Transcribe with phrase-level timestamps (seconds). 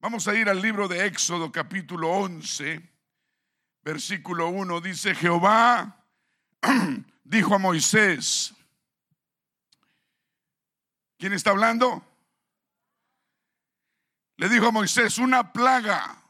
[0.00, 2.88] Vamos a ir al libro de Éxodo capítulo 11,
[3.82, 4.80] versículo 1.
[4.80, 6.06] Dice, Jehová
[7.24, 8.54] dijo a Moisés,
[11.18, 12.06] ¿quién está hablando?
[14.36, 16.22] Le dijo a Moisés, una plaga,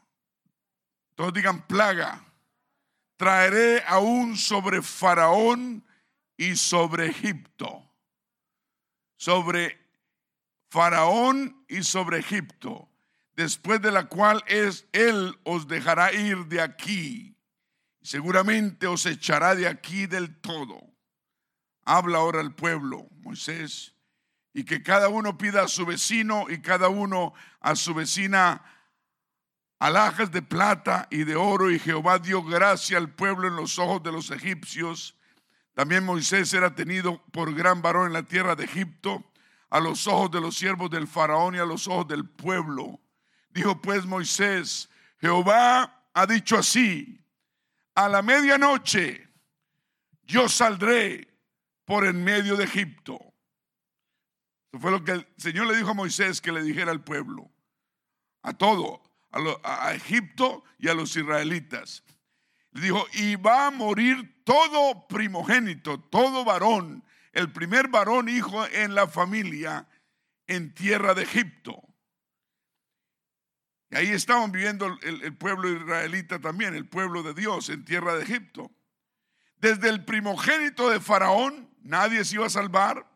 [1.13, 2.25] todos digan plaga,
[3.17, 5.85] traeré aún sobre Faraón
[6.35, 7.85] y sobre Egipto.
[9.15, 9.79] Sobre
[10.69, 12.88] Faraón y sobre Egipto
[13.39, 17.37] después de la cual es él os dejará ir de aquí.
[18.01, 20.81] Seguramente os echará de aquí del todo.
[21.85, 23.95] Habla ahora el pueblo, Moisés,
[24.53, 28.61] y que cada uno pida a su vecino y cada uno a su vecina
[29.79, 34.03] alhajas de plata y de oro, y Jehová dio gracia al pueblo en los ojos
[34.03, 35.15] de los egipcios.
[35.75, 39.23] También Moisés era tenido por gran varón en la tierra de Egipto,
[39.69, 42.99] a los ojos de los siervos del faraón y a los ojos del pueblo.
[43.49, 44.89] Dijo pues Moisés,
[45.19, 47.19] Jehová ha dicho así,
[47.95, 49.27] a la medianoche
[50.23, 51.27] yo saldré
[51.85, 53.19] por en medio de Egipto.
[54.71, 57.51] Eso fue lo que el Señor le dijo a Moisés que le dijera al pueblo,
[58.43, 62.03] a todo, a, a Egipto y a los israelitas.
[62.71, 67.03] Le dijo, y va a morir todo primogénito, todo varón,
[67.33, 69.87] el primer varón hijo en la familia
[70.45, 71.88] en tierra de Egipto.
[73.91, 78.23] Y ahí estaban viviendo el, pueblo israelita también, el pueblo de Dios en tierra de
[78.23, 78.71] Egipto.
[79.57, 83.09] Desde el primogénito de Faraón, nadie se iba a salvar,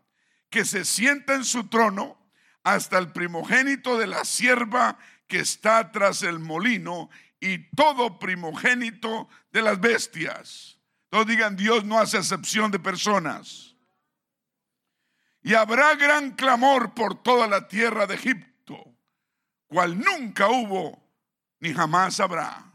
[0.50, 2.20] que se sienta en su trono,
[2.64, 9.62] hasta el primogénito de la sierva que está tras el molino y todo primogénito de
[9.62, 10.80] las bestias.
[11.10, 13.76] Todos digan, Dios no hace excepción de personas.
[15.42, 18.53] Y habrá gran clamor por toda la tierra de Egipto
[19.74, 21.02] cual nunca hubo
[21.60, 22.72] ni jamás habrá.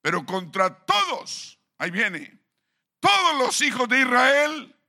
[0.00, 2.38] Pero contra todos, ahí viene,
[3.00, 4.80] todos los hijos de Israel,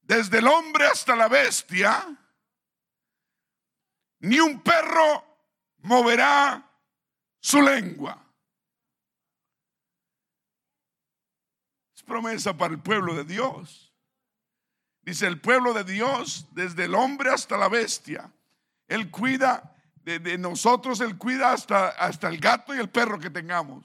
[0.00, 2.18] desde el hombre hasta la bestia,
[4.20, 5.38] ni un perro
[5.78, 6.68] moverá
[7.40, 8.20] su lengua.
[11.94, 13.83] Es promesa para el pueblo de Dios.
[15.04, 18.32] Dice el pueblo de Dios, desde el hombre hasta la bestia.
[18.88, 23.84] Él cuida de, nosotros, Él cuida hasta, hasta el gato y el perro que tengamos.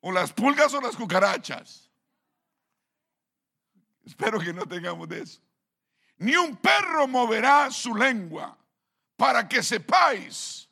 [0.00, 1.90] O las pulgas o las cucarachas.
[4.06, 5.42] Espero que no tengamos de eso.
[6.16, 8.56] Ni un perro moverá su lengua
[9.16, 10.68] para que sepáis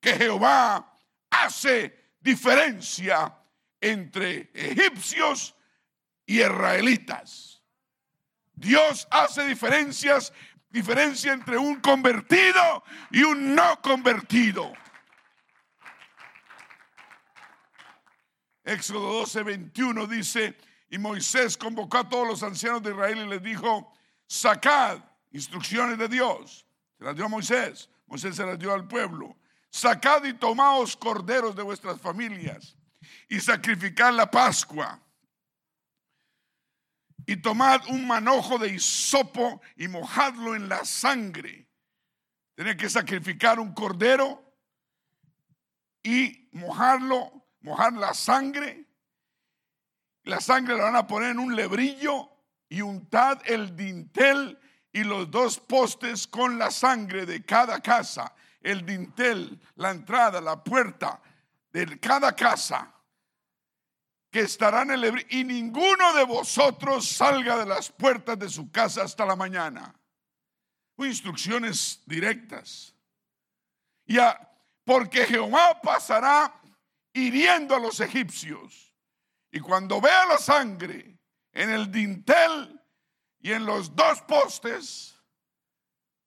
[0.00, 3.36] que Jehová hace diferencia
[3.80, 5.54] entre egipcios
[6.24, 7.59] y israelitas.
[8.60, 10.34] Dios hace diferencias,
[10.68, 14.70] diferencia entre un convertido y un no convertido.
[18.62, 20.58] Éxodo 12, 21 dice,
[20.90, 23.94] y Moisés convocó a todos los ancianos de Israel y les dijo,
[24.26, 24.98] sacad
[25.30, 26.66] instrucciones de Dios.
[26.98, 29.38] Se las dio a Moisés, Moisés se las dio al pueblo.
[29.70, 32.76] Sacad y tomaos corderos de vuestras familias
[33.26, 35.00] y sacrificad la Pascua
[37.30, 41.68] y tomad un manojo de hisopo y mojadlo en la sangre.
[42.56, 44.52] Tenía que sacrificar un cordero
[46.02, 48.84] y mojarlo, mojar la sangre.
[50.24, 52.28] La sangre la van a poner en un lebrillo
[52.68, 54.58] y untad el dintel
[54.92, 58.34] y los dos postes con la sangre de cada casa.
[58.60, 61.22] El dintel, la entrada, la puerta
[61.72, 62.92] de cada casa
[64.30, 69.02] que estarán en el y ninguno de vosotros salga de las puertas de su casa
[69.02, 69.94] hasta la mañana.
[70.96, 72.94] Instrucciones directas.
[74.04, 74.38] Ya,
[74.84, 76.54] porque Jehová pasará
[77.12, 78.94] hiriendo a los egipcios.
[79.50, 81.18] Y cuando vea la sangre
[81.52, 82.80] en el dintel
[83.40, 85.18] y en los dos postes,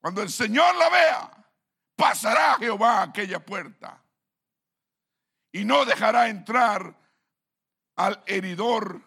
[0.01, 1.45] cuando el Señor la vea,
[1.95, 4.03] pasará Jehová aquella puerta
[5.51, 7.02] y no dejará entrar
[7.95, 9.01] al heridor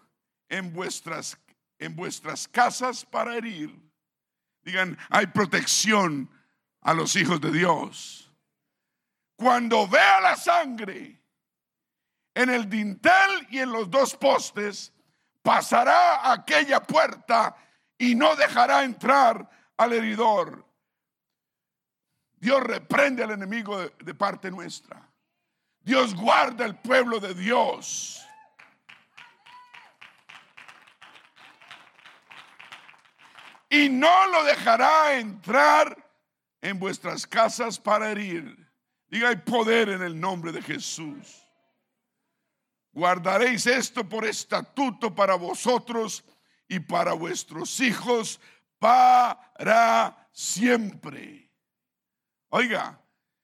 [0.48, 1.38] en vuestras,
[1.78, 3.74] en vuestras casas para herir.
[4.62, 6.30] Digan, hay protección
[6.80, 8.32] a los hijos de Dios.
[9.36, 11.20] Cuando vea la sangre
[12.34, 14.92] en el dintel y en los dos postes,
[15.42, 17.56] pasará aquella puerta
[17.98, 20.66] y no dejará entrar al heridor.
[22.34, 25.10] Dios reprende al enemigo de, de parte nuestra.
[25.80, 28.25] Dios guarda el pueblo de Dios.
[33.68, 35.96] Y no lo dejará entrar
[36.60, 38.56] en vuestras casas para herir.
[39.08, 41.42] Diga, hay poder en el nombre de Jesús.
[42.92, 46.24] Guardaréis esto por estatuto para vosotros
[46.68, 48.40] y para vuestros hijos
[48.78, 51.50] para siempre.
[52.48, 53.00] Oiga,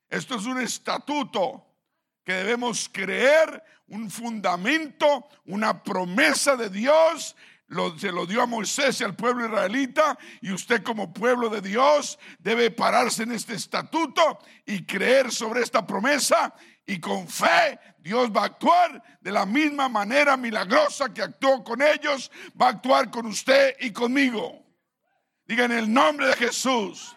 [0.08, 1.66] esto es un estatuto
[2.24, 7.36] que debemos creer, un fundamento, una promesa de Dios.
[7.98, 12.18] Se lo dio a Moisés y al pueblo israelita y usted como pueblo de Dios
[12.38, 16.54] debe pararse en este estatuto y creer sobre esta promesa
[16.86, 21.80] y con fe Dios va a actuar de la misma manera milagrosa que actuó con
[21.80, 22.30] ellos,
[22.60, 24.62] va a actuar con usted y conmigo.
[25.44, 27.16] Diga en el nombre de Jesús.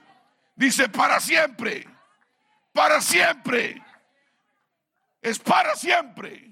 [0.56, 1.86] Dice para siempre,
[2.72, 3.84] para siempre.
[5.22, 6.52] Es para siempre.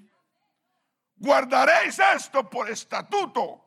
[1.16, 3.63] Guardaréis esto por estatuto.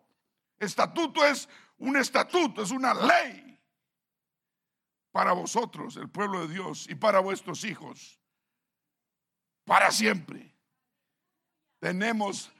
[0.59, 1.49] Estatuto es
[1.79, 3.61] un estatuto, es una ley
[5.13, 8.19] para vosotros, el pueblo de Dios, y para vuestros hijos
[9.67, 10.55] para siempre.
[11.81, 12.51] Tenemos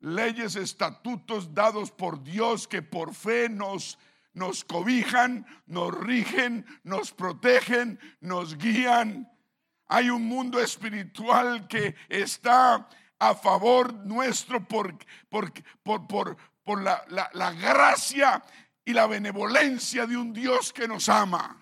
[0.00, 3.98] leyes, estatutos dados por Dios que por fe nos,
[4.32, 9.30] nos cobijan, nos rigen, nos protegen, nos guían.
[9.88, 12.88] Hay un mundo espiritual que está
[13.18, 14.96] a favor nuestro por,
[15.28, 15.52] por,
[15.82, 16.36] por, por
[16.66, 18.42] la, la gracia
[18.84, 21.56] y la benevolencia de un Dios que nos ama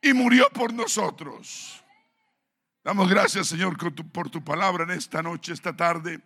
[0.00, 1.82] y murió por nosotros.
[2.82, 3.78] Damos gracias, Señor,
[4.12, 6.20] por tu palabra en esta noche, esta tarde.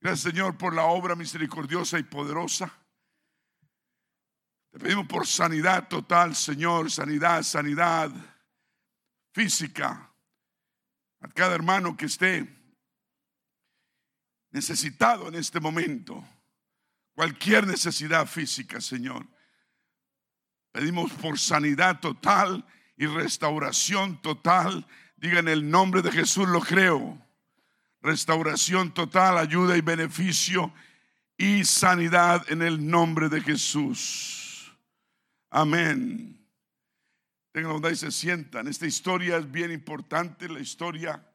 [0.00, 2.72] Gracias, Señor, por la obra misericordiosa y poderosa.
[4.72, 8.10] Te pedimos por sanidad total, Señor, sanidad, sanidad
[9.32, 10.10] física.
[11.20, 12.44] A cada hermano que esté
[14.50, 16.24] necesitado en este momento,
[17.14, 19.26] cualquier necesidad física, Señor.
[20.72, 22.66] Pedimos por sanidad total
[22.96, 24.86] y restauración total
[25.24, 27.18] Diga en el nombre de Jesús lo creo.
[28.02, 30.70] Restauración total, ayuda y beneficio
[31.38, 34.70] y sanidad en el nombre de Jesús.
[35.48, 36.46] Amén.
[37.52, 38.68] Tengan la bondad y se sientan.
[38.68, 41.26] Esta historia es bien importante, la historia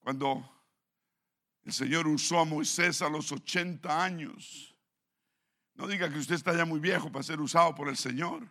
[0.00, 0.46] cuando
[1.62, 4.67] el Señor usó a Moisés a los 80 años.
[5.78, 8.46] No diga que usted está ya muy viejo para ser usado por el Señor.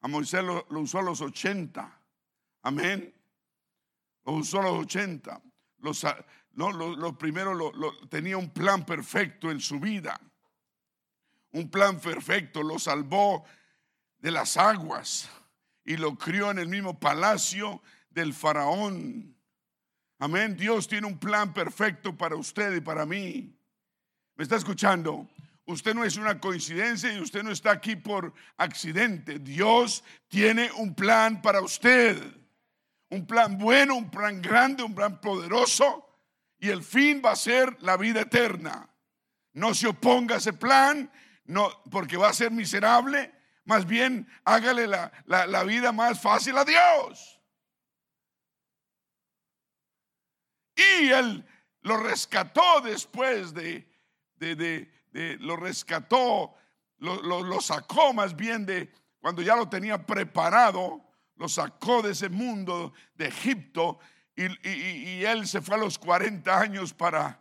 [0.00, 2.00] A Moisés lo, lo usó a los 80.
[2.62, 3.18] Amén
[4.28, 5.40] lo usó a los 80.
[5.78, 6.06] Los,
[6.52, 7.56] no, los, primeros
[8.10, 10.20] tenía un plan perfecto en su vida.
[11.52, 12.62] Un plan perfecto.
[12.62, 13.44] Lo salvó
[14.18, 15.30] de las aguas
[15.82, 17.80] y lo crió en el mismo palacio
[18.10, 19.34] del faraón.
[20.18, 20.56] Amén.
[20.58, 23.56] Dios tiene un plan perfecto para usted y para mí.
[24.36, 25.26] ¿Me está escuchando?
[25.68, 29.38] Usted no es una coincidencia y usted no está aquí por accidente.
[29.38, 32.20] Dios tiene un plan para usted
[33.10, 36.04] un plan bueno, un plan grande, un plan poderoso,
[36.58, 38.88] y el fin va a ser la vida eterna.
[39.54, 41.10] No se oponga a ese plan,
[41.44, 43.32] no, porque va a ser miserable,
[43.64, 47.40] más bien hágale la, la, vida más fácil a Dios.
[50.76, 51.44] Y él
[51.82, 53.86] lo rescató después de,
[54.36, 54.97] de, de,
[55.40, 56.54] lo rescató,
[56.98, 61.04] lo, sacó más bien de cuando ya lo tenía preparado
[61.38, 63.98] lo sacó de ese mundo de Egipto
[64.34, 67.40] y, él se fue a los 40 años para,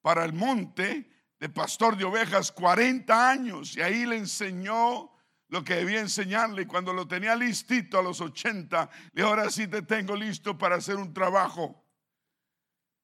[0.00, 5.10] para el monte de pastor de ovejas, 40 años, y ahí le enseñó
[5.48, 6.66] lo que debía enseñarle.
[6.68, 10.76] Cuando lo tenía listito a los 80, le dijo, ahora sí te tengo listo para
[10.76, 11.84] hacer un trabajo.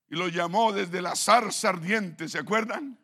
[0.08, 2.98] Y lo llamó desde la zarza ardiente, ¿se acuerdan?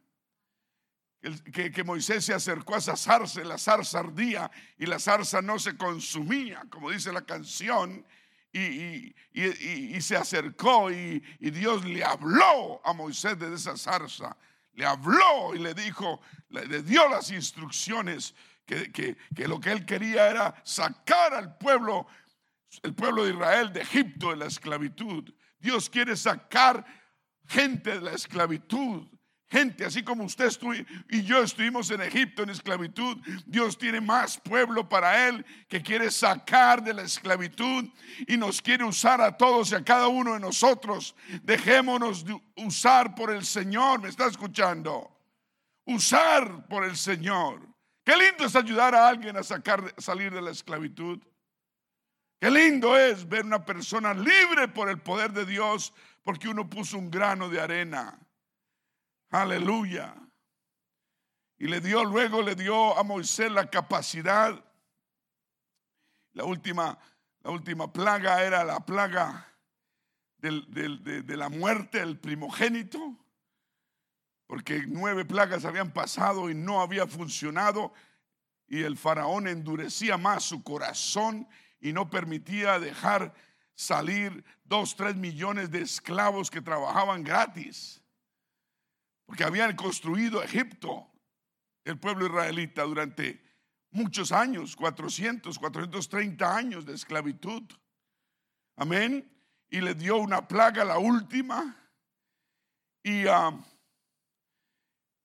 [1.52, 5.76] Que, Moisés se acercó a esa zarza, la zarza ardía y la zarza no se
[5.76, 8.06] consumía, como dice la canción,
[8.52, 9.14] y,
[10.00, 14.36] se acercó y, Dios le habló a Moisés desde esa zarza,
[14.74, 16.20] le habló y le dijo,
[16.50, 18.34] le, dio las instrucciones
[18.64, 22.06] que, que lo que él quería era sacar al pueblo,
[22.82, 25.32] el pueblo de Israel de Egipto de la esclavitud.
[25.58, 26.84] Dios quiere sacar
[27.48, 29.08] gente de la esclavitud
[29.50, 30.50] gente, así como usted
[31.08, 36.10] y yo estuvimos en Egipto en esclavitud, Dios tiene más pueblo para Él que quiere
[36.10, 37.86] sacar de la esclavitud
[38.26, 41.14] y nos quiere usar a todos y a cada uno de nosotros.
[41.42, 45.10] Dejémonos de usar por el Señor, ¿me está escuchando?
[45.84, 47.66] Usar por el Señor.
[48.04, 51.18] Qué lindo es ayudar a alguien a sacar, salir de la esclavitud.
[52.40, 56.98] Qué lindo es ver una persona libre por el poder de Dios porque uno puso
[56.98, 58.18] un grano de arena.
[59.30, 60.14] Aleluya.
[61.58, 64.64] Y le dio, luego le dio a Moisés la capacidad,
[66.32, 66.98] la última
[67.42, 69.46] La última plaga era la plaga
[70.38, 73.16] de, la muerte del primogénito,
[74.46, 77.92] porque nueve plagas habían pasado y no había funcionado,
[78.66, 81.48] y el faraón endurecía más su corazón
[81.80, 83.32] y no permitía dejar
[83.74, 88.02] salir dos, tres millones de esclavos que trabajaban gratis,
[89.28, 91.06] porque habían construido Egipto,
[91.84, 93.38] el pueblo israelita, durante
[93.90, 97.62] muchos años, 400, 430 años de esclavitud.
[98.76, 99.30] Amén.
[99.68, 101.76] Y le dio una plaga, la última,
[103.02, 103.26] y,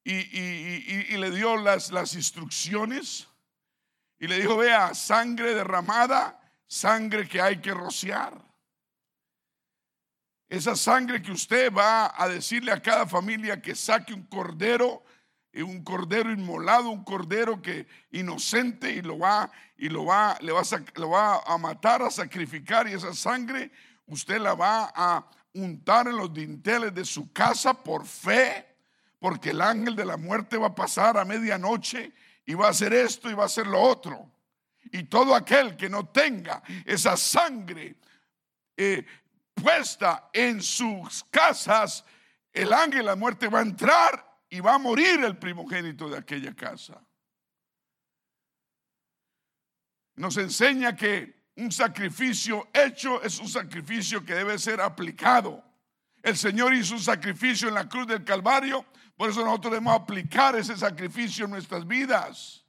[0.04, 3.30] y, le dio las instrucciones
[4.20, 8.34] y le dijo, vea, sangre derramada, sangre que hay que rociar.
[10.54, 15.04] Esa sangre que usted va a decirle a cada familia que saque un cordero
[15.64, 20.62] un cordero inmolado, un cordero que inocente y lo va y lo va le va
[20.62, 23.72] a, va a matar, a sacrificar y esa sangre
[24.06, 28.64] usted la va a untar en los dinteles de su casa por fe,
[29.18, 32.12] porque el ángel de la muerte va a pasar a medianoche
[32.46, 34.30] y va a hacer esto y va a hacer lo otro.
[34.92, 37.96] Y todo aquel que no tenga esa sangre
[38.78, 39.04] eh,
[39.54, 42.06] puesta en sus casas,
[42.52, 46.18] el ángel de la muerte va a entrar y va a morir el primogénito de
[46.18, 47.02] aquella casa.
[50.16, 55.64] Nos enseña que un sacrificio hecho es un sacrificio que debe ser aplicado.
[56.22, 58.86] El Señor hizo un sacrificio en la cruz del Calvario,
[59.18, 62.63] por eso nosotros debemos aplicar ese sacrificio en nuestras vidas.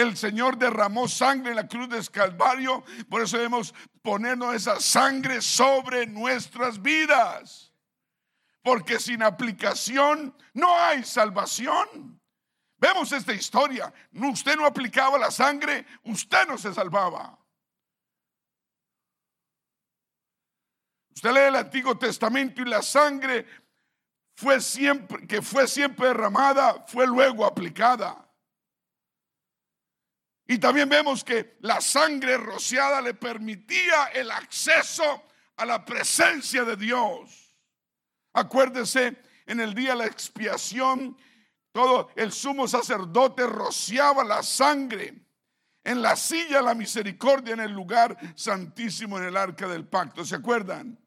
[0.00, 5.42] El Señor derramó sangre en la cruz del Calvario, por eso debemos ponernos esa sangre
[5.42, 7.74] sobre nuestras vidas.
[8.62, 12.18] Porque sin aplicación no hay salvación.
[12.78, 13.92] Vemos esta historia.
[14.12, 17.38] Usted no aplicaba la sangre, usted no se salvaba.
[21.14, 23.46] Usted lee el Antiguo Testamento y la sangre
[24.34, 28.29] fue siempre, que fue siempre derramada, fue luego aplicada.
[30.50, 35.22] Y también vemos que la sangre rociada le permitía el acceso
[35.56, 37.56] a la presencia de Dios.
[38.32, 39.16] Acuérdese,
[39.46, 41.16] en el día de la expiación,
[41.70, 45.24] todo el sumo sacerdote rociaba la sangre
[45.84, 50.24] en la silla de la misericordia en el lugar santísimo en el arca del pacto.
[50.24, 50.98] ¿Se acuerdan?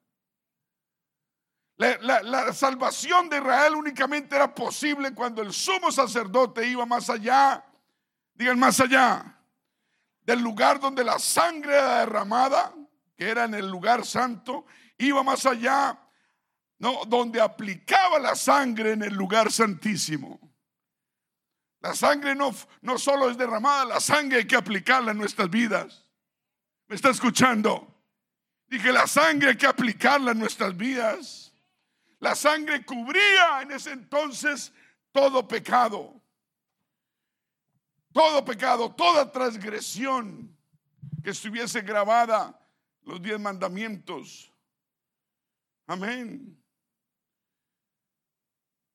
[1.76, 7.62] La, salvación de Israel únicamente era posible cuando el sumo sacerdote iba más allá,
[8.34, 9.33] digan más allá,
[10.26, 12.74] del lugar donde la sangre era derramada,
[13.16, 14.66] que era en el lugar santo,
[14.98, 16.00] iba más allá
[16.80, 20.40] no, donde aplicaba la sangre en el lugar santísimo.
[21.80, 26.06] La sangre no, no solo es derramada, la sangre hay que aplicarla en nuestras vidas.
[26.88, 27.94] ¿Me está escuchando?
[28.68, 31.54] Dije, la sangre hay que aplicarla en nuestras vidas.
[32.20, 34.72] La sangre cubría en ese entonces
[35.12, 36.23] todo pecado.
[38.14, 40.56] Todo pecado, toda transgresión
[41.24, 42.60] que estuviese grabada,
[43.02, 44.54] los diez mandamientos.
[45.88, 46.58] Amén.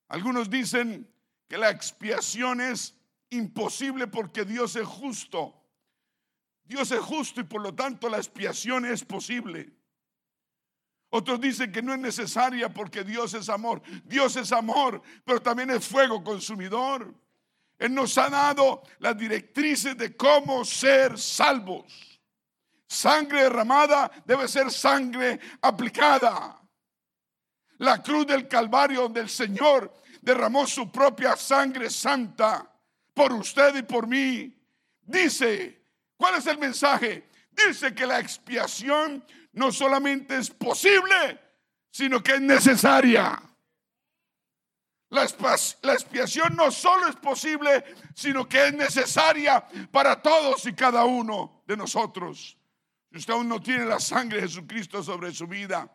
[0.08, 1.12] Algunos dicen
[1.48, 2.94] que la expiación es
[3.30, 5.54] imposible porque Dios es justo.
[6.64, 9.72] Dios es justo y por lo tanto la expiación es posible.
[11.10, 13.82] Otros dicen que no es necesaria porque Dios es amor.
[14.04, 17.14] Dios es amor, pero también es fuego consumidor.
[17.78, 22.20] Él nos ha dado las directrices de cómo ser salvos.
[22.86, 26.58] Sangre derramada debe ser sangre aplicada
[27.78, 32.68] la cruz del Calvario donde el Señor derramó su propia sangre santa
[33.14, 34.54] por usted y por mí.
[35.02, 35.82] Dice,
[36.16, 37.28] ¿cuál es el mensaje?
[37.50, 41.40] Dice que la expiación no solamente es posible,
[41.90, 43.40] sino que es necesaria.
[45.10, 47.84] La, expiación no solo es posible,
[48.14, 52.58] sino que es necesaria para todos y cada uno de nosotros.
[53.10, 55.90] Si usted aún no tiene la sangre de Jesucristo sobre su vida,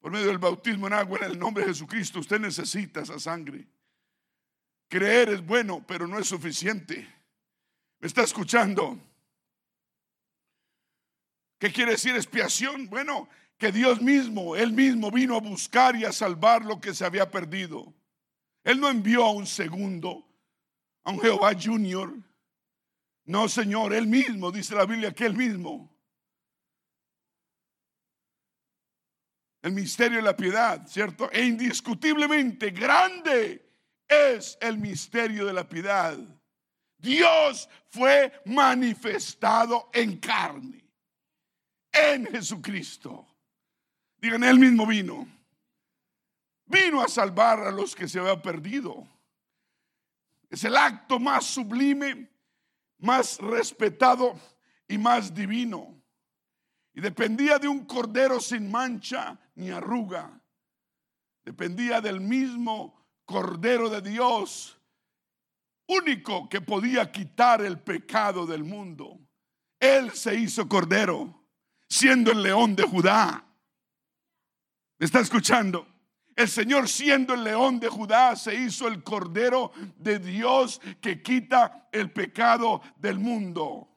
[0.00, 3.68] por medio del bautismo en agua en el nombre de Jesucristo, usted necesita esa sangre.
[4.88, 7.06] Creer es bueno, pero no es suficiente.
[8.00, 8.98] ¿Me está escuchando?
[11.58, 12.88] ¿Qué quiere decir expiación?
[12.88, 13.28] Bueno,
[13.62, 17.30] que Dios mismo, Él mismo vino a buscar y a salvar lo que se había
[17.30, 17.94] perdido.
[18.64, 20.26] Él no envió a un segundo,
[21.04, 22.12] a un Jehová Junior.
[23.24, 25.88] No, Señor, Él mismo, dice la Biblia, que Él mismo
[29.62, 31.30] el misterio de la piedad, ¿cierto?
[31.30, 33.64] E indiscutiblemente grande
[34.08, 36.18] es el misterio de la piedad.
[36.98, 40.80] Dios fue manifestado en carne.
[41.92, 43.31] en Jesucristo.
[44.22, 45.26] Digan, Él mismo vino.
[46.66, 49.04] Vino a salvar a los que se habían perdido.
[50.48, 52.30] Es el acto más sublime,
[52.98, 54.38] más respetado
[54.86, 56.00] y más divino.
[56.94, 60.40] Y dependía de un cordero sin mancha ni arruga.
[61.44, 64.78] Dependía del mismo cordero de Dios,
[65.88, 69.18] único que podía quitar el pecado del mundo.
[69.80, 71.44] Él se hizo cordero,
[71.88, 73.48] siendo el león de Judá.
[75.02, 75.84] ¿Me está escuchando?
[76.36, 81.88] El Señor siendo el león de Judá se hizo el cordero de Dios que quita
[81.90, 83.88] el pecado del mundo.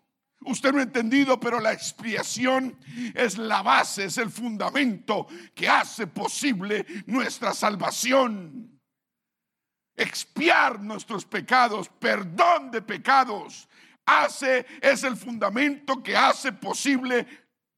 [0.42, 2.76] Usted no ha entendido, pero la expiación
[3.14, 8.82] es la base, es el fundamento que hace posible nuestra salvación.
[9.96, 13.70] Expiar nuestros pecados, perdón de pecados,
[14.08, 17.28] hace, es el fundamento que hace posible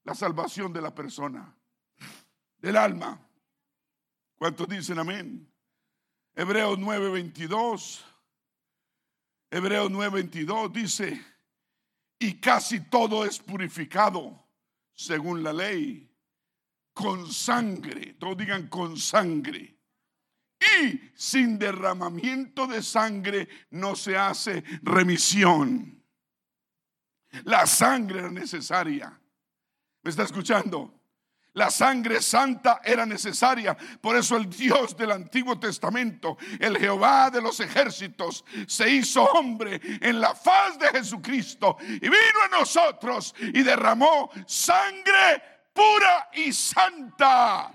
[0.05, 1.57] la salvación de la persona,
[2.68, 3.18] del alma.
[4.38, 5.50] ¿Cuántos dicen amén?
[6.36, 8.04] Hebreos 9:22.
[9.50, 11.26] Hebreos 9:22 dice,
[12.20, 14.46] y casi todo es purificado
[14.94, 16.14] según la ley,
[16.94, 19.80] con sangre, todos digan con sangre.
[20.60, 26.04] Y sin derramamiento de sangre no se hace remisión.
[27.46, 29.18] La sangre era necesaria.
[30.02, 30.97] ¿Me está escuchando?
[31.58, 33.76] La sangre santa era necesaria.
[34.00, 39.82] Por eso el Dios del Antiguo Testamento, el Jehová de los ejércitos, se hizo hombre
[40.00, 45.42] en la faz de Jesucristo y vino a nosotros y derramó sangre
[45.74, 47.72] pura y santa.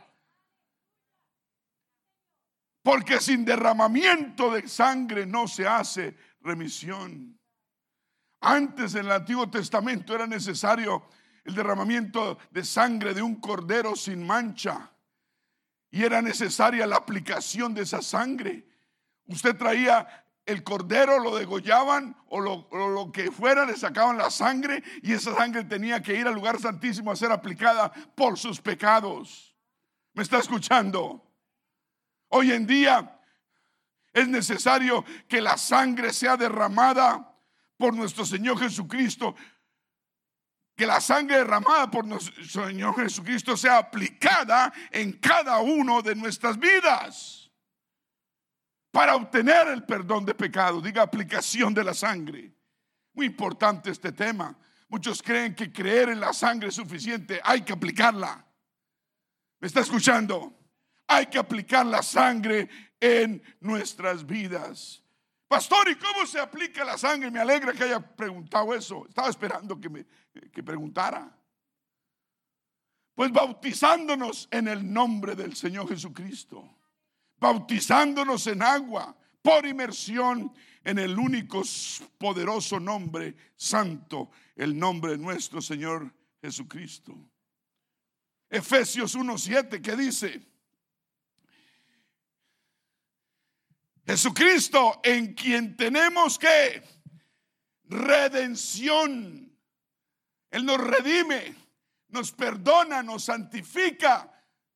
[2.85, 7.37] Porque sin derramamiento de sangre no se hace remisión.
[8.43, 11.09] Antes en el Antiguo Testamento era necesario
[11.45, 14.91] el derramamiento de sangre de un cordero sin mancha.
[15.91, 18.67] Y era necesaria la aplicación de esa sangre.
[19.27, 20.07] Usted traía
[20.47, 25.65] el cordero, lo degollaban o lo, que fuera, le sacaban la sangre y esa sangre
[25.65, 29.55] tenía que ir al lugar santísimo a ser aplicada por sus pecados.
[30.15, 31.25] ¿Me está escuchando?
[32.29, 33.21] Hoy en día
[34.13, 37.37] es necesario que la sangre sea derramada
[37.77, 39.35] por nuestro Señor Jesucristo
[40.77, 46.59] que la sangre derramada por nuestro Señor Jesucristo sea aplicada en cada uno de nuestras
[46.59, 47.51] vidas
[48.91, 50.81] para obtener el perdón de pecado.
[50.81, 52.55] Diga aplicación de la sangre.
[53.15, 54.57] Muy importante este tema.
[54.89, 57.41] Muchos creen que creer en la sangre es suficiente.
[57.43, 58.47] Hay que aplicarla.
[59.59, 60.59] ¿Me está escuchando?
[61.07, 62.69] Hay que aplicar la sangre
[63.01, 65.03] en nuestras vidas.
[65.49, 67.31] Pastor, ¿y cómo se aplica la sangre?
[67.31, 69.07] Me alegra que haya preguntado eso.
[69.09, 70.07] Estaba esperando que me
[70.53, 71.39] que preguntara.
[73.15, 76.79] Pues bautizándonos en el nombre del Señor Jesucristo,
[77.37, 80.53] bautizándonos en agua por inmersión
[80.85, 81.63] en el único
[82.19, 87.15] poderoso nombre santo, el nombre de nuestro Señor Jesucristo.
[88.49, 90.43] Efesios 1:7 que dice,
[94.07, 96.83] Jesucristo en quien tenemos que
[97.85, 99.52] redención
[100.53, 101.57] él nos redime,
[102.09, 104.31] nos perdona, nos santifica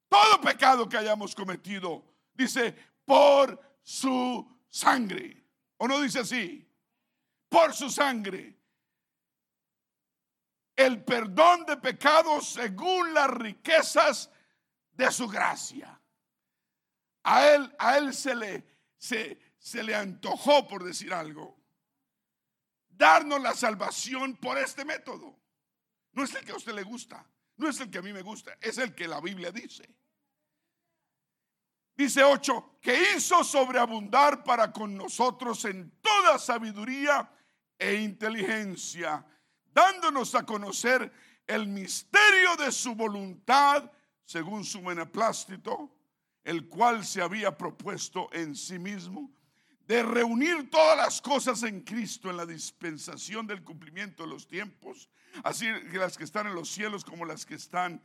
[0.08, 2.02] todo pecado que hayamos cometido.
[2.32, 5.44] Dice, por su sangre.
[5.76, 6.66] ¿O no dice así?
[7.50, 8.58] Por su sangre.
[10.74, 14.30] El perdón de pecados según las riquezas
[14.92, 16.00] de su gracia.
[17.22, 18.64] A él, a él se le,
[18.96, 21.58] se, se le antojó, por decir algo,
[22.88, 25.45] darnos la salvación por este método.
[26.16, 27.24] No es el que a usted le gusta,
[27.59, 29.87] no es el que a mí me gusta, es el que la Biblia dice.
[31.94, 37.31] Dice 8, que hizo sobreabundar para con nosotros en toda sabiduría
[37.79, 39.26] e inteligencia,
[39.74, 41.12] dándonos a conocer
[41.46, 43.90] el misterio de su voluntad
[44.24, 45.94] según su beneplácito,
[46.44, 49.31] el cual se había propuesto en sí mismo,
[49.87, 55.09] de reunir todas las cosas en Cristo en la dispensación del cumplimiento de los tiempos,
[55.44, 58.03] así las que están en los cielos como las que están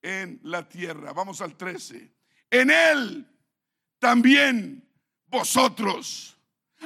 [0.00, 1.12] en la tierra.
[1.12, 2.12] Vamos al 13.
[2.50, 3.26] En Él
[3.98, 4.88] también
[5.26, 6.38] vosotros,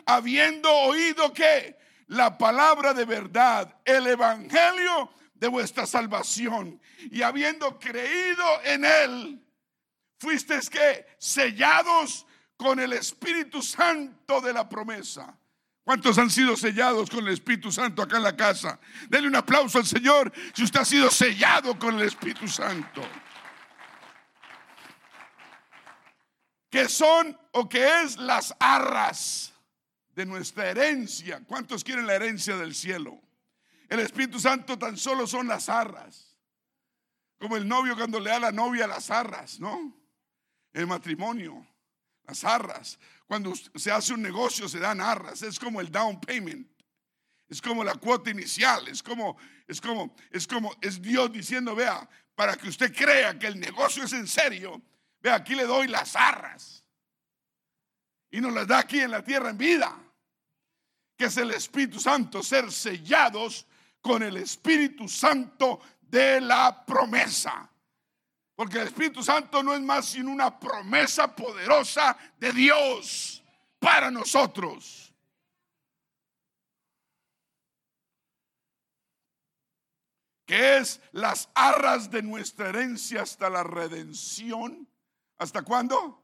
[0.06, 6.80] habiendo oído que la palabra de verdad, el evangelio de vuestra salvación,
[7.10, 9.44] y habiendo creído en Él,
[10.18, 12.26] fuisteis que sellados
[12.58, 15.34] con el Espíritu Santo de la promesa
[15.88, 18.78] ¿Cuántos han sido sellados con el Espíritu Santo acá en la casa?
[19.08, 23.00] Denle un aplauso al Señor si usted ha sido sellado con el Espíritu Santo.
[26.68, 29.54] ¿Qué son o qué es las arras
[30.14, 31.42] de nuestra herencia?
[31.46, 33.18] ¿Cuántos quieren la herencia del cielo?
[33.88, 36.36] El Espíritu Santo tan solo son las arras.
[37.38, 39.96] Como el novio cuando le da a la novia las arras, ¿no?
[40.74, 41.66] El matrimonio,
[42.28, 42.98] las arras.
[43.26, 45.42] Cuando se hace un negocio se dan arras.
[45.42, 46.68] Es como el down payment.
[47.48, 48.86] Es como la cuota inicial.
[48.88, 49.36] Es como,
[49.66, 54.04] es como, es como, es Dios diciendo, vea, para que usted crea que el negocio
[54.04, 54.80] es en serio,
[55.20, 56.84] vea, aquí le doy las arras.
[58.30, 59.96] Y nos las da aquí en la tierra en vida.
[61.16, 63.66] Que es el Espíritu Santo, ser sellados
[64.00, 67.68] con el Espíritu Santo de la promesa.
[68.58, 73.40] Porque el Espíritu Santo no es más sino una promesa poderosa de Dios
[73.78, 75.14] para nosotros.
[80.44, 84.88] Que es las arras de nuestra herencia hasta la redención.
[85.38, 86.20] ¿Hasta cuándo?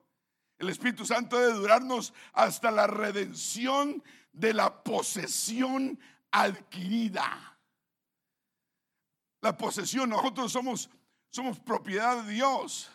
[0.58, 6.00] El Espíritu Santo debe durarnos hasta la redención de la posesión
[6.32, 7.54] adquirida
[9.44, 10.10] la posesión.
[10.10, 10.90] Nosotros somos,
[11.34, 12.88] somos propiedad de Dios.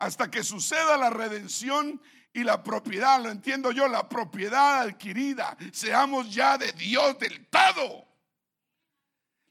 [0.00, 6.34] Hasta que suceda la redención y la propiedad, lo entiendo yo, la propiedad adquirida, seamos
[6.34, 8.08] ya de Dios del todo.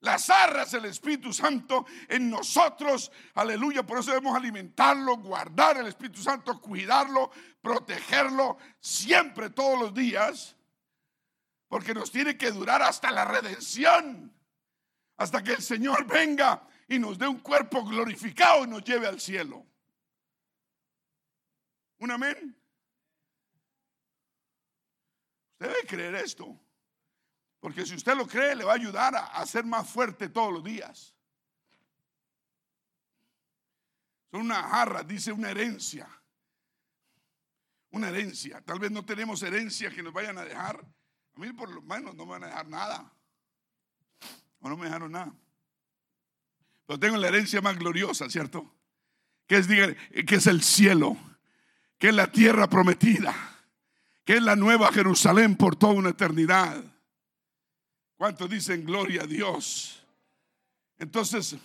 [0.02, 6.22] Las arras del Espíritu Santo en nosotros, aleluya, por eso debemos alimentarlo, guardar el Espíritu
[6.22, 10.58] Santo, cuidarlo, protegerlo siempre, todos los días,
[11.70, 14.34] porque nos tiene que durar hasta la redención
[15.16, 19.18] hasta que el Señor venga y nos dé un cuerpo glorificado y nos lleve al
[19.18, 19.66] cielo.
[22.00, 22.62] ¿Un amén?
[25.54, 26.60] Usted debe creer esto.
[27.62, 30.66] Porque si usted lo cree, le va a ayudar a, ser más fuerte todos los
[30.66, 31.16] días.
[34.30, 36.10] Son una jarra, dice una herencia.
[37.92, 38.60] Una herencia.
[38.66, 40.86] Tal vez no tenemos herencia que nos vayan a dejar.
[41.36, 43.14] A mí por lo menos no me van a dejar nada.
[44.60, 45.34] O no me dejaron nada.
[47.00, 48.74] Tengo la herencia más gloriosa, ¿cierto?
[49.48, 51.18] Que es, que es el cielo,
[51.98, 53.36] que es la tierra prometida,
[54.26, 56.84] que es la nueva Jerusalén por toda una eternidad.
[58.16, 60.06] ¿Cuántos dicen gloria a Dios?
[60.98, 61.56] Entonces,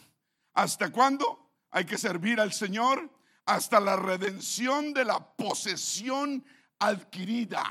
[0.54, 3.10] ¿hasta cuándo hay que servir al Señor?
[3.44, 6.44] Hasta la redención de la posesión
[6.78, 7.62] adquirida.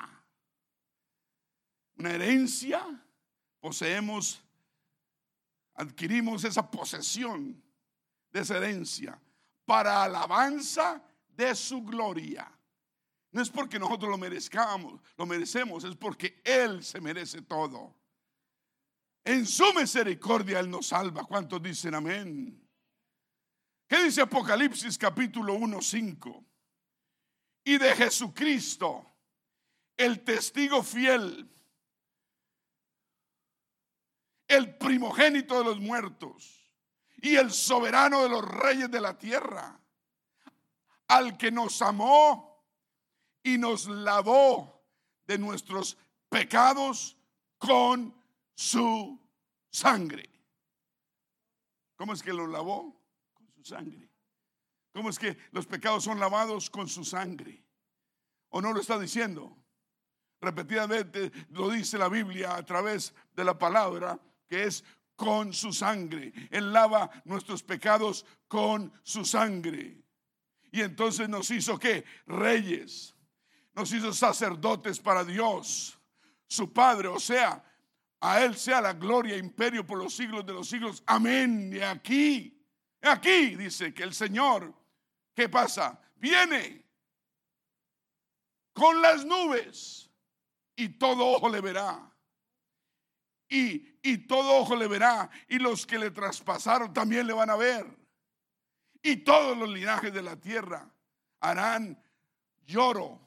[1.98, 2.86] Una herencia,
[3.60, 4.45] poseemos
[5.76, 7.62] adquirimos esa posesión
[8.32, 9.20] de esa herencia
[9.66, 12.52] para alabanza de su gloria.
[13.32, 17.96] No es porque nosotros lo merezcamos, lo merecemos, es porque Él se merece todo.
[19.24, 21.26] En su misericordia Él nos salva.
[21.26, 22.62] ¿Cuántos dicen amén?
[23.88, 26.46] ¿Qué dice Apocalipsis capítulo 1, 5?
[27.66, 29.16] Y de Jesucristo,
[29.98, 31.50] el testigo fiel
[34.48, 36.66] el primogénito de los muertos
[37.18, 39.80] y el soberano de los reyes de la tierra,
[41.08, 42.64] al que nos amó
[43.44, 44.84] y nos lavó
[45.26, 45.98] de nuestros
[46.30, 47.18] pecados
[47.58, 48.16] con
[48.54, 49.20] su
[49.70, 50.30] sangre.
[51.96, 53.02] ¿Cómo es que lo lavó?
[53.34, 54.10] Con su sangre.
[54.94, 57.64] ¿Cómo es que los pecados son lavados con su sangre?
[58.50, 59.58] ¿O no lo está diciendo?
[60.40, 64.84] Repetidamente lo dice la Biblia a través de la palabra que es
[65.16, 66.34] con su sangre.
[66.52, 70.02] Él lava nuestros pecados con su sangre.
[70.72, 73.16] Y entonces nos hizo que reyes,
[73.74, 75.98] nos hizo sacerdotes para Dios,
[76.48, 77.64] su Padre, o sea,
[78.20, 81.04] a Él sea la gloria e imperio por los siglos de los siglos.
[81.06, 81.72] Amén.
[81.74, 82.62] Y aquí,
[83.02, 84.74] aquí dice que el Señor,
[85.34, 86.00] ¿qué pasa?
[86.16, 86.86] Viene
[88.74, 90.10] con las nubes
[90.76, 92.12] y todo ojo le verá
[93.50, 97.56] y, y todo ojo le verá, y los que le traspasaron también le van a
[97.56, 97.88] ver.
[99.02, 100.88] Y todos los linajes de la tierra
[101.40, 102.00] harán
[102.68, 103.20] lloro,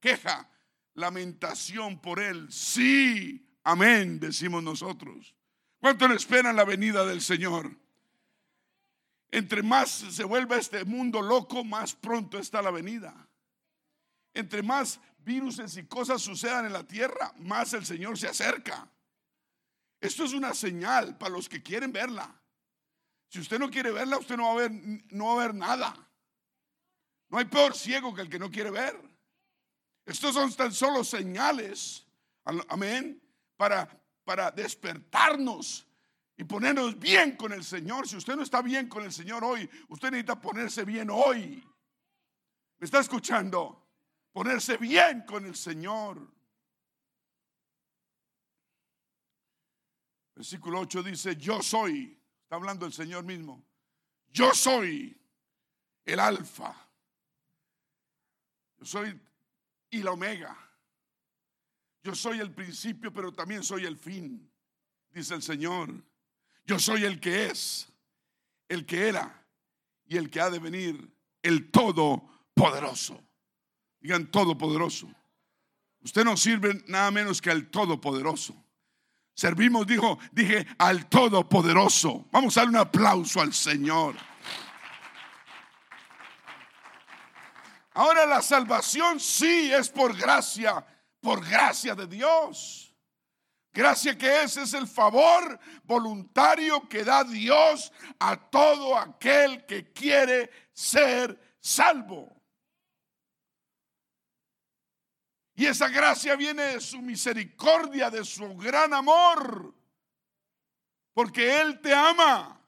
[0.00, 0.48] queja,
[0.94, 2.50] lamentación por él.
[2.50, 5.34] Sí, amén, decimos nosotros.
[5.80, 7.70] ¿Cuánto le esperan la venida del Señor?
[9.30, 13.28] Entre más se vuelva este mundo loco, más pronto está la venida.
[14.32, 18.88] Entre más virus y cosas sucedan en la tierra, más el Señor se acerca.
[20.04, 22.38] Esto es una señal para los que quieren verla.
[23.26, 24.70] Si usted no quiere verla, usted no va a ver,
[25.10, 26.10] no va a ver nada.
[27.30, 29.00] No hay peor ciego que el que no quiere ver.
[30.04, 32.06] Estos son tan solo señales,
[32.68, 33.18] Amén.
[33.56, 33.88] Para,
[34.24, 35.86] para despertarnos
[36.36, 38.06] y ponernos bien con el Señor.
[38.06, 41.66] Si usted no está bien con el Señor hoy, usted necesita ponerse bien hoy.
[42.78, 43.88] ¿Me está escuchando?
[44.32, 46.30] Ponerse bien con el Señor.
[50.34, 53.64] Versículo 8 dice, yo soy, está hablando el Señor mismo,
[54.28, 55.16] yo soy
[56.04, 56.74] el alfa,
[58.78, 59.20] yo soy
[59.90, 60.56] y la omega,
[62.02, 64.50] yo soy el principio, pero también soy el fin,
[65.10, 65.94] dice el Señor.
[66.66, 67.92] Yo soy el que es,
[68.68, 69.46] el que era
[70.06, 71.10] y el que ha de venir,
[71.42, 73.22] el Todopoderoso.
[74.00, 75.10] Digan Todopoderoso.
[76.00, 78.63] Usted no sirve nada menos que al Todopoderoso.
[79.34, 82.26] Servimos, dijo, dije, al Todopoderoso.
[82.30, 84.14] Vamos a dar un aplauso al Señor.
[87.94, 90.84] Ahora la salvación sí es por gracia,
[91.20, 92.92] por gracia de Dios.
[93.72, 100.48] Gracia que ese es el favor voluntario que da Dios a todo aquel que quiere
[100.72, 102.40] ser salvo.
[105.54, 109.74] Y esa gracia viene de su misericordia, de su gran amor,
[111.12, 112.60] porque Él te ama.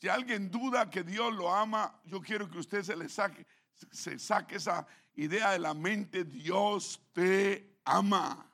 [0.00, 3.46] Si alguien duda que Dios lo ama, yo quiero que usted se le saque,
[3.90, 6.24] se saque esa idea de la mente.
[6.24, 8.46] Dios te ama.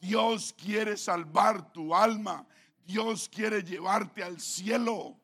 [0.00, 2.46] Dios quiere salvar tu alma.
[2.84, 5.18] Dios quiere llevarte al cielo.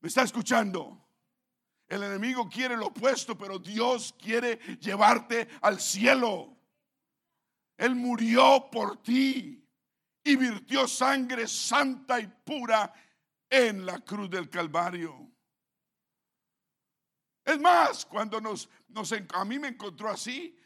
[0.00, 1.09] ¿Me está escuchando?
[1.90, 6.56] El enemigo quiere lo opuesto, pero Dios quiere llevarte al cielo.
[7.76, 9.68] Él murió por ti
[10.22, 12.94] y virtió sangre santa y pura
[13.50, 15.32] en la cruz del Calvario.
[17.44, 20.56] Es más, cuando nos, nos a mí me encontró así,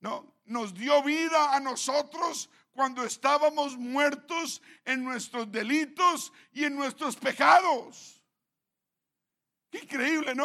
[0.00, 7.16] no, nos dio vida a nosotros cuando estábamos muertos en nuestros delitos y en nuestros
[7.16, 8.15] pecados.
[9.72, 10.44] Increíble, ¿no?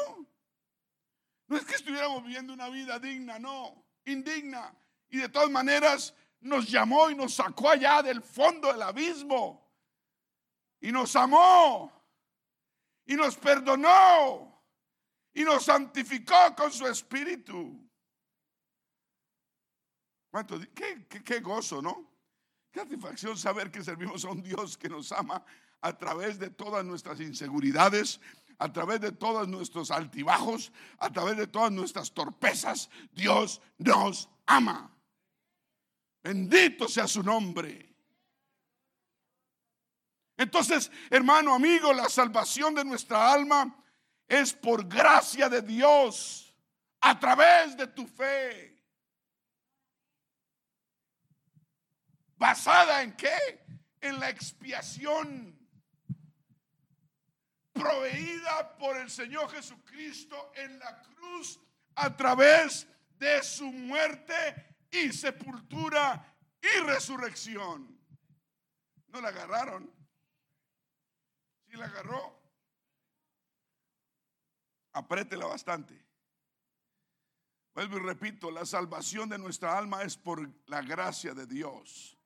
[1.48, 4.74] No es que estuviéramos viviendo una vida digna, no, indigna.
[5.10, 9.70] Y de todas maneras nos llamó y nos sacó allá del fondo del abismo.
[10.80, 11.92] Y nos amó.
[13.06, 14.64] Y nos perdonó.
[15.34, 17.88] Y nos santificó con su espíritu.
[20.30, 20.58] ¿Cuánto?
[20.74, 22.10] Qué, qué gozo, ¿no?
[22.72, 25.44] Qué satisfacción saber que servimos a un Dios que nos ama
[25.82, 28.22] a través de todas nuestras inseguridades,
[28.62, 34.96] a través de todos nuestros altibajos, a través de todas nuestras torpezas, Dios nos ama.
[36.22, 37.92] Bendito sea su nombre.
[40.38, 43.84] Entonces, hermano, amigo, la salvación de nuestra alma
[44.28, 46.56] es por gracia de Dios,
[47.00, 48.80] a través de tu fe.
[52.38, 53.66] ¿Basada en qué?
[54.02, 55.61] En la expiación
[57.74, 61.60] proveída por el Señor Jesucristo en la cruz
[61.96, 68.00] a través de su muerte y sepultura y resurrección.
[69.08, 69.92] ¿No la agarraron?
[71.68, 72.42] Si la agarró,
[74.94, 76.06] apriétela bastante.
[77.74, 82.18] Vuelvo y repito, la salvación de nuestra alma es por la gracia de Dios.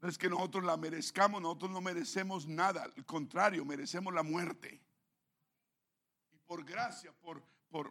[0.00, 4.80] No es que nosotros la merezcamos, nosotros no merecemos nada, al contrario, merecemos la muerte.
[6.32, 7.90] Y por gracia, por, por,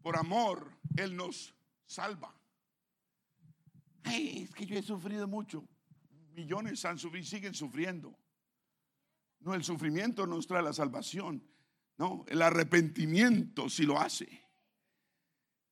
[0.00, 1.52] por amor, Él nos
[1.84, 2.32] salva.
[4.04, 5.64] es que yo he sufrido mucho.
[6.34, 8.16] Millones han sufrido y siguen sufriendo.
[9.40, 11.42] No, el sufrimiento nos trae la salvación.
[11.96, 14.46] No, el arrepentimiento si lo hace.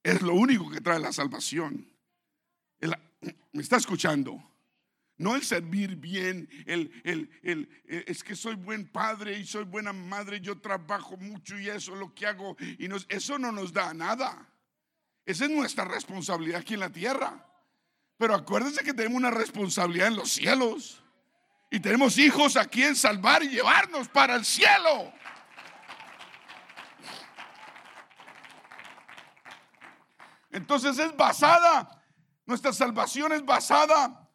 [0.02, 1.88] Es lo único que trae la salvación.
[3.52, 4.42] ¿Me está escuchando?
[5.18, 9.64] No el servir bien, el, el, el, eh, es que soy buen padre y soy
[9.64, 12.54] buena madre, yo trabajo mucho y eso es lo que hago.
[12.60, 14.46] Y eso no nos da nada.
[15.24, 17.46] Esa es nuestra responsabilidad aquí en la tierra.
[18.18, 21.02] Pero acuérdense que tenemos una responsabilidad en los cielos.
[21.70, 25.12] Y tenemos hijos aquí en salvar y llevarnos para el cielo.
[30.50, 32.02] Entonces es basada,
[32.46, 34.25] nuestra salvación es basada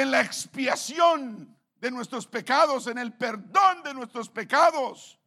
[0.00, 5.18] en la expiación de nuestros pecados, en el perdón de nuestros pecados.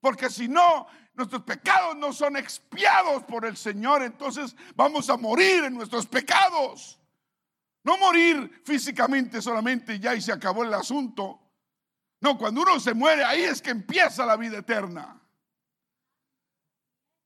[0.00, 5.64] Porque si no, nuestros pecados no son expiados por el Señor, entonces vamos a morir
[5.64, 6.98] en nuestros pecados.
[7.84, 11.40] No morir físicamente solamente ya y se acabó el asunto.
[12.20, 15.20] No, cuando uno se muere, ahí es que empieza la vida eterna.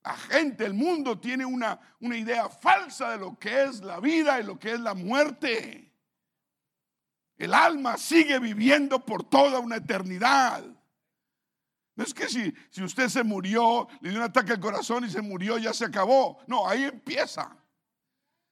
[0.05, 4.41] La gente, el mundo tiene una, una idea falsa de lo que es la vida
[4.41, 5.92] y lo que es la muerte.
[7.43, 10.63] El alma sigue viviendo por toda una eternidad.
[11.97, 15.11] No es que si, si usted se murió, le dio un ataque al corazón y
[15.11, 16.39] se murió, ya se acabó.
[16.47, 17.57] No, ahí empieza.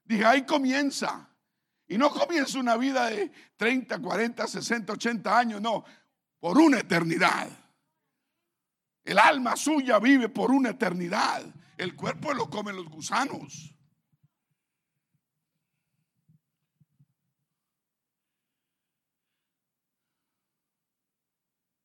[0.03, 1.31] Dije, ahí comienza.
[1.87, 5.85] Y no comienza una vida de 30, 40, 60, 80 años, no,
[6.40, 7.48] por una eternidad.
[9.05, 11.44] El alma suya vive por una eternidad.
[11.76, 13.72] El cuerpo lo comen los gusanos.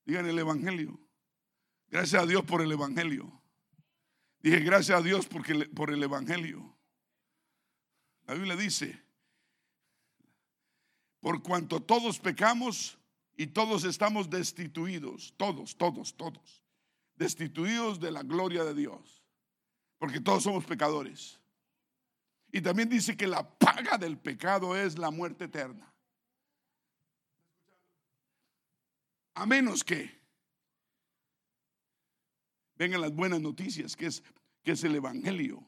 [0.05, 0.99] Digan el Evangelio.
[1.87, 3.41] Gracias a Dios por el Evangelio.
[4.39, 6.77] Dije gracias a Dios porque, por el Evangelio.
[8.27, 9.03] La Biblia dice,
[11.19, 12.99] por cuanto todos pecamos
[13.35, 16.63] y todos estamos destituidos, todos, todos, todos,
[17.15, 19.23] destituidos de la gloria de Dios,
[19.97, 21.39] porque todos somos pecadores.
[22.51, 25.94] Y también dice que la paga del pecado es la muerte eterna.
[29.35, 30.19] A menos que
[32.77, 34.23] vengan las buenas noticias, que es,
[34.63, 35.63] que es el Evangelio.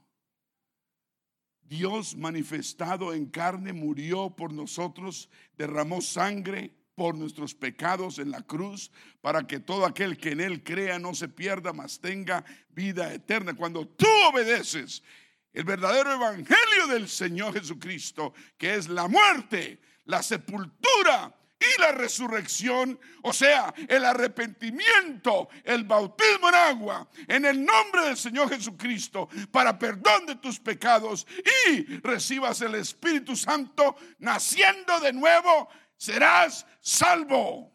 [1.62, 8.90] Dios manifestado en carne murió por nosotros, derramó sangre por nuestros pecados en la cruz,
[9.22, 13.54] para que todo aquel que en Él crea no se pierda, mas tenga vida eterna.
[13.54, 15.04] Cuando tú obedeces
[15.52, 23.00] el verdadero evangelio del Señor Jesucristo, que es la muerte, la sepultura y la resurrección,
[23.24, 29.78] o sea, el arrepentimiento, el bautismo en agua, en el nombre del Señor Jesucristo, para
[29.78, 31.26] perdón de tus pecados
[31.70, 37.74] y recibas el Espíritu Santo naciendo de nuevo, serás salvo.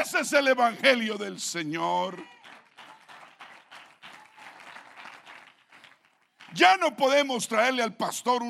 [0.00, 2.16] Ese es el Evangelio del Señor.
[6.54, 8.42] Ya no podemos traerle al pastor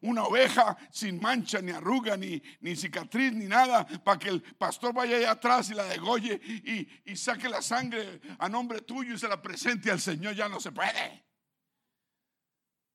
[0.00, 4.94] una oveja sin mancha, ni arruga, ni, ni, cicatriz, ni nada, para que el pastor
[4.94, 9.18] vaya allá atrás y la degolle y, y saque la sangre a nombre tuyo y
[9.18, 10.34] se la presente al Señor.
[10.34, 11.24] Ya no se puede.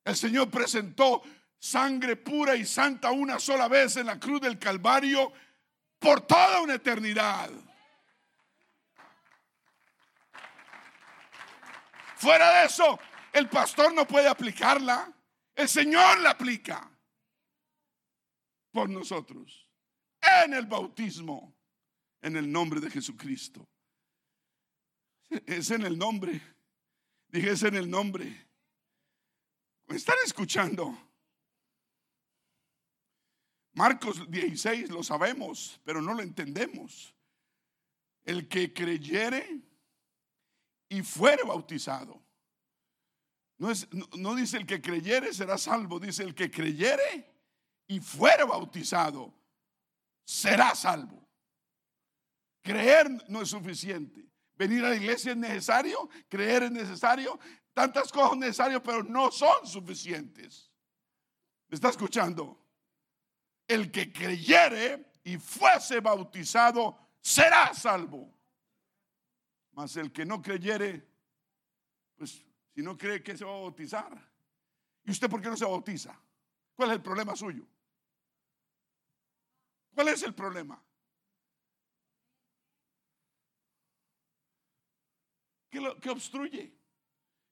[0.04, 1.22] El Señor presentó
[1.58, 5.32] sangre pura y santa una sola vez en la cruz del Calvario
[5.98, 7.50] por toda una eternidad.
[12.16, 12.98] Fuera de eso,
[13.32, 15.12] el pastor no puede aplicarla.
[15.54, 16.90] El Señor la aplica
[18.72, 19.68] por nosotros
[20.44, 21.54] en el bautismo,
[22.22, 23.66] en el nombre de Jesucristo.
[25.46, 26.40] Es en el nombre.
[27.28, 28.48] Dije, es en el nombre.
[29.86, 30.96] ¿Me están escuchando?
[33.72, 37.14] Marcos 16 lo sabemos, pero no lo entendemos.
[38.24, 39.60] El que creyere
[40.88, 42.19] y fuere bautizado
[43.60, 47.30] no, es, no, dice el que creyere será salvo, dice el que creyere
[47.88, 49.34] y fuere bautizado
[50.24, 51.28] será salvo.
[52.62, 54.26] Creer no es suficiente.
[54.54, 57.38] Venir a la iglesia es necesario, creer es necesario,
[57.74, 60.70] tantas cosas necesarias, pero no son suficientes.
[61.68, 62.66] ¿Me está escuchando?
[63.68, 68.34] El que creyere y fuese bautizado será salvo.
[69.72, 71.06] Mas el que no creyere,
[72.16, 72.42] pues
[72.74, 74.30] si no cree que se va a bautizar.
[75.04, 76.18] ¿Y usted por qué no se bautiza?
[76.74, 77.66] ¿Cuál es el problema suyo?
[79.94, 80.82] ¿Cuál es el problema?
[85.70, 86.72] ¿Qué, lo, obstruye?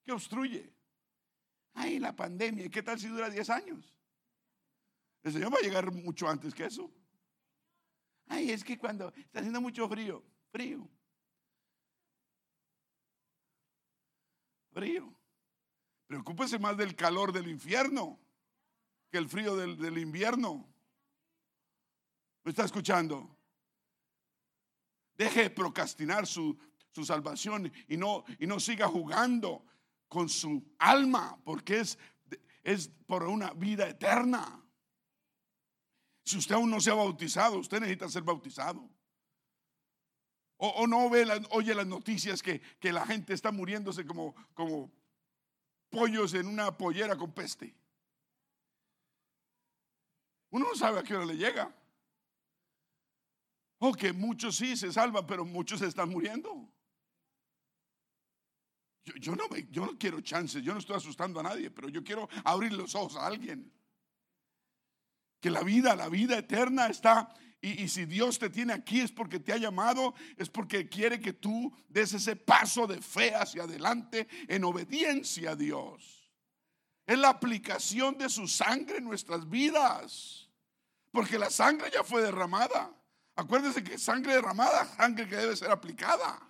[0.04, 0.72] ¿Qué obstruye?
[1.74, 2.68] Ay, la pandemia.
[2.68, 3.94] ¿Qué tal si dura 10 años?
[5.22, 6.90] El Señor va a llegar mucho antes que eso.
[8.26, 10.88] Ay, es que cuando está haciendo mucho frío, frío.
[14.79, 15.12] Frío.
[16.07, 18.21] Preocúpese más del calor del infierno
[19.11, 20.69] que el frío del, invierno.
[22.45, 23.37] ¿Me está escuchando?
[25.17, 26.57] Deje de procrastinar su,
[27.05, 29.64] salvación y no, y no siga jugando
[30.09, 31.99] con su alma, porque es,
[32.64, 34.64] es por una vida eterna.
[36.24, 38.89] Si usted aún no se ha bautizado, usted necesita ser bautizado.
[40.61, 44.90] O, no ve, oye las noticias que, la gente está muriéndose como, como
[45.88, 47.74] pollos en una pollera con peste.
[50.50, 51.72] Uno no sabe a qué hora le llega.
[53.78, 56.68] O que muchos sí se salvan, pero muchos están muriendo.
[59.04, 62.02] Yo, no me, yo no quiero chances, yo no estoy asustando a nadie, pero yo
[62.02, 63.72] quiero abrir los ojos a alguien.
[65.40, 69.40] Que la vida, la vida eterna está Y, si Dios te tiene aquí es porque
[69.40, 74.28] te ha llamado, es porque quiere que tú des ese paso de fe hacia adelante
[74.46, 76.30] en obediencia a Dios.
[77.04, 80.48] Es la aplicación de su sangre en nuestras vidas.
[81.11, 82.94] Porque la sangre ya fue derramada.
[83.34, 86.40] Acuérdense que sangre derramada, sangre que debe ser aplicada.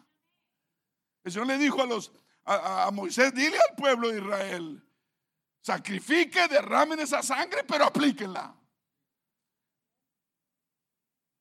[1.24, 2.12] El Señor le dijo a, los,
[2.44, 4.84] a, a Moisés, dile al pueblo de Israel,
[5.62, 8.57] sacrifique, derramen esa sangre, pero aplíquenla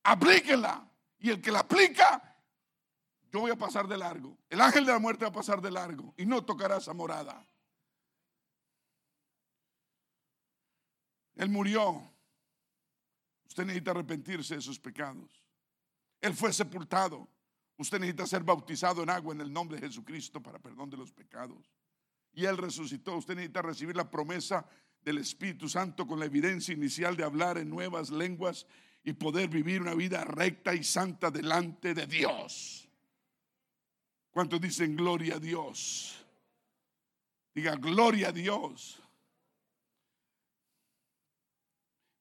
[0.07, 0.89] aplíquenla.
[1.19, 2.37] Y el que la aplica,
[3.31, 4.37] yo voy a pasar de largo.
[4.49, 7.45] El ángel de la muerte va a pasar de largo y no tocará esa morada.
[11.35, 12.01] Él murió.
[13.47, 15.43] Usted necesita arrepentirse de sus pecados.
[16.21, 17.27] Él fue sepultado.
[17.77, 21.11] Usted necesita ser bautizado en agua en el nombre de Jesucristo para perdón de los
[21.11, 21.71] pecados.
[22.33, 23.15] Y Él resucitó.
[23.17, 24.65] Usted necesita recibir la promesa
[25.01, 28.67] del Espíritu Santo con la evidencia inicial de hablar en nuevas lenguas
[29.03, 32.89] y poder vivir una vida recta y santa delante de Dios.
[34.31, 36.25] ¿Cuántos dicen gloria a Dios?
[37.53, 39.01] Diga gloria a Dios.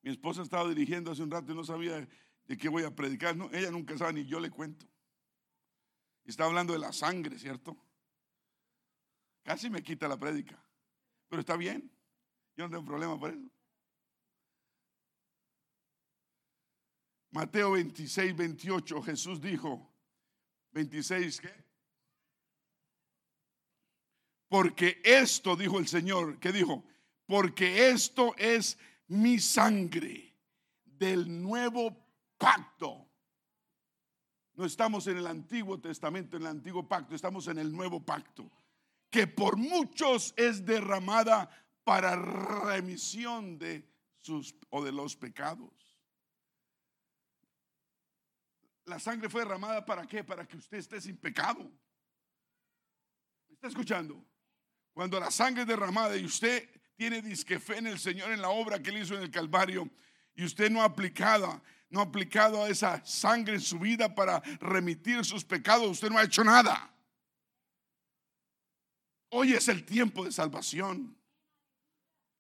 [0.03, 2.09] Mi esposa estaba dirigiendo hace un rato y no sabía
[2.47, 3.37] de qué voy a predicar.
[3.37, 4.87] No, ella nunca sabe ni yo le cuento.
[6.25, 7.77] Está hablando de la sangre, ¿cierto?
[9.43, 10.61] Casi me quita la prédica.
[11.29, 11.91] Pero está bien.
[12.57, 13.51] Yo no tengo problema por eso.
[17.37, 19.93] Mateo 26, 28, Jesús dijo,
[20.73, 21.53] 26, ¿qué?
[24.49, 26.83] Porque esto, dijo el Señor, ¿qué dijo?
[27.27, 28.79] Porque esto es
[29.09, 30.35] mi sangre
[30.83, 31.95] del nuevo
[32.39, 33.07] pacto.
[34.55, 38.51] No estamos en el Antiguo Testamento, en el Antiguo Pacto, estamos en el Nuevo Pacto,
[39.11, 41.51] que por muchos es derramada
[41.85, 43.87] para remisión de
[44.23, 45.86] sus o de los pecados.
[48.87, 50.23] La sangre fue derramada para qué?
[50.23, 51.61] Para que usted esté sin pecado.
[53.49, 54.25] ¿Me está escuchando?
[54.95, 58.49] Cuando la sangre es derramada y usted tiene disque fe en el Señor en la
[58.49, 59.91] obra que él hizo en el Calvario
[60.35, 61.61] y usted no ha aplicado,
[61.91, 66.19] no ha aplicado a esa sangre en su vida para remitir sus pecados, usted no
[66.19, 66.93] ha hecho nada.
[69.31, 71.19] Hoy es el tiempo de salvación.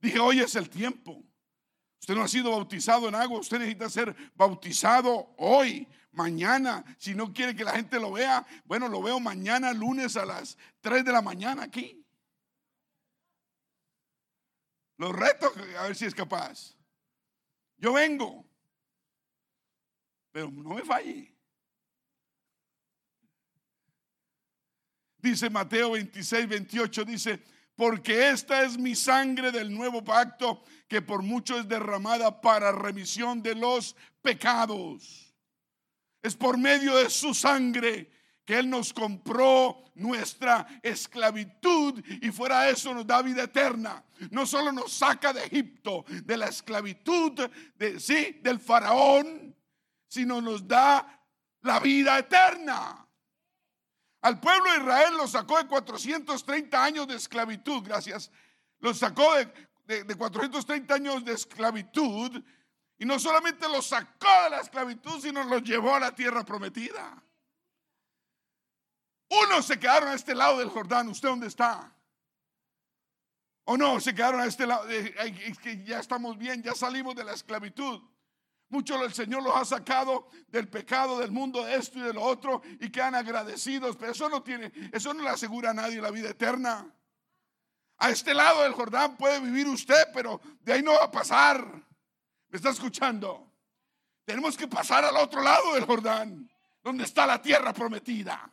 [0.00, 1.22] Dije, hoy es el tiempo.
[2.00, 6.84] Usted no ha sido bautizado en agua, usted necesita ser bautizado hoy mañana.
[6.98, 10.56] Si no quiere que la gente lo vea, bueno, lo veo mañana, lunes a las
[10.80, 12.04] 3 de la mañana aquí.
[14.98, 16.74] Los reto a ver si es capaz.
[17.76, 18.46] Yo vengo,
[20.32, 21.34] pero no me falle.
[25.18, 27.42] Dice Mateo 26, 28, dice,
[27.74, 33.42] porque esta es mi sangre del nuevo pacto que por mucho es derramada para remisión
[33.42, 35.25] de los pecados.
[36.26, 38.10] Es por medio de su sangre
[38.44, 44.04] que Él nos compró nuestra esclavitud y fuera de eso nos da vida eterna.
[44.32, 49.54] No solo nos saca de Egipto, de la esclavitud, de, sí, del faraón,
[50.08, 51.24] sino nos da
[51.62, 53.06] la vida eterna.
[54.22, 58.32] Al pueblo de Israel lo sacó de 430 años de esclavitud, gracias.
[58.80, 59.32] Lo sacó
[59.86, 62.42] de, de 430 años de esclavitud
[62.98, 67.22] y no solamente los sacó de la esclavitud, sino los llevó a la tierra prometida.
[69.28, 71.08] Unos se quedaron a este lado del Jordán.
[71.08, 71.92] ¿Usted dónde está?
[73.64, 74.00] ¿O no?
[74.00, 74.88] Se quedaron a este lado.
[74.88, 78.00] Es que ya estamos bien, ya salimos de la esclavitud.
[78.68, 82.22] Muchos el Señor los ha sacado del pecado, del mundo, de esto y de lo
[82.22, 83.96] otro, y quedan agradecidos.
[83.96, 86.92] Pero eso no tiene, eso no le asegura a nadie la vida eterna.
[87.98, 91.85] A este lado del Jordán puede vivir usted, pero de ahí no va a pasar.
[92.56, 93.52] ¿Me está escuchando?
[94.24, 96.50] Tenemos que pasar al otro lado del Jordán,
[96.82, 98.50] donde está la tierra prometida.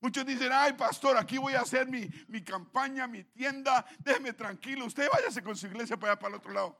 [0.00, 4.84] Muchos dicen, ay pastor, aquí voy a hacer mi, mi campaña, mi tienda, déjeme tranquilo,
[4.84, 6.76] usted váyase con su iglesia para allá, para el otro lado.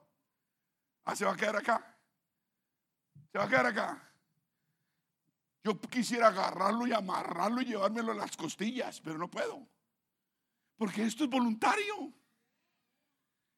[1.04, 1.96] Ah, se va a quedar acá.
[3.30, 4.12] Se va a quedar acá.
[5.62, 9.68] Yo quisiera agarrarlo y amarrarlo y llevármelo a las costillas, pero no puedo.
[10.76, 12.12] Porque esto es voluntario.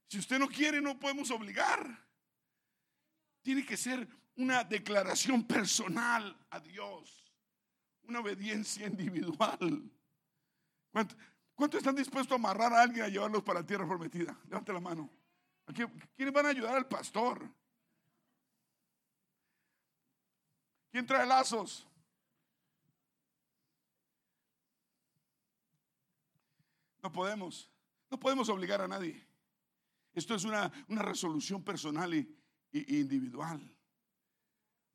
[0.09, 1.87] Si usted no quiere, no podemos obligar.
[3.43, 7.33] Tiene que ser una declaración personal a Dios,
[8.05, 9.91] una obediencia individual.
[11.55, 14.39] ¿Cuánto, están dispuestos a amarrar a alguien a llevarlos para la tierra prometida?
[14.45, 15.11] Levante la mano.
[16.17, 17.47] ¿Quiénes van a ayudar al pastor?
[20.91, 21.87] ¿Quién trae lazos?
[27.03, 27.71] No podemos,
[28.11, 29.28] no podemos obligar a nadie.
[30.19, 32.29] Esto es una, resolución personal y,
[32.73, 33.61] individual.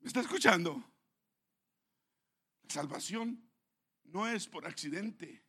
[0.00, 0.84] ¿Me está escuchando?
[2.64, 3.42] La salvación
[4.04, 5.42] no es por accidente.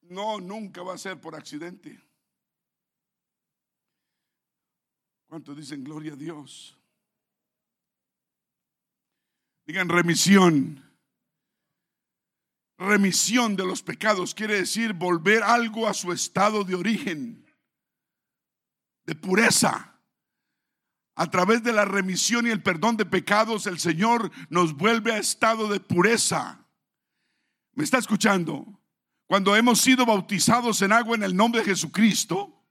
[0.00, 2.02] No, nunca va a ser por accidente.
[5.26, 6.74] ¿Cuántos dicen gloria a Dios?
[9.66, 10.82] Digan remisión.
[12.78, 17.41] Remisión de los pecados quiere decir volver algo a su estado de origen,
[19.04, 20.00] de pureza.
[21.14, 25.18] A través de la remisión y el perdón de pecados, el Señor nos vuelve a
[25.18, 26.66] estado de pureza.
[27.74, 28.80] ¿Me está escuchando?
[29.26, 32.62] Cuando hemos sido bautizados en agua en el nombre de Jesucristo,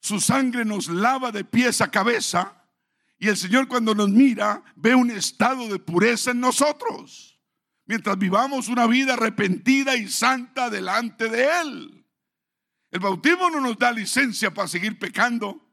[0.00, 2.58] su sangre nos lava de pies a cabeza
[3.18, 7.40] y el Señor cuando nos mira ve un estado de pureza en nosotros,
[7.84, 11.97] mientras vivamos una vida arrepentida y santa delante de Él.
[12.98, 15.64] El bautismo no nos da licencia para seguir pecando,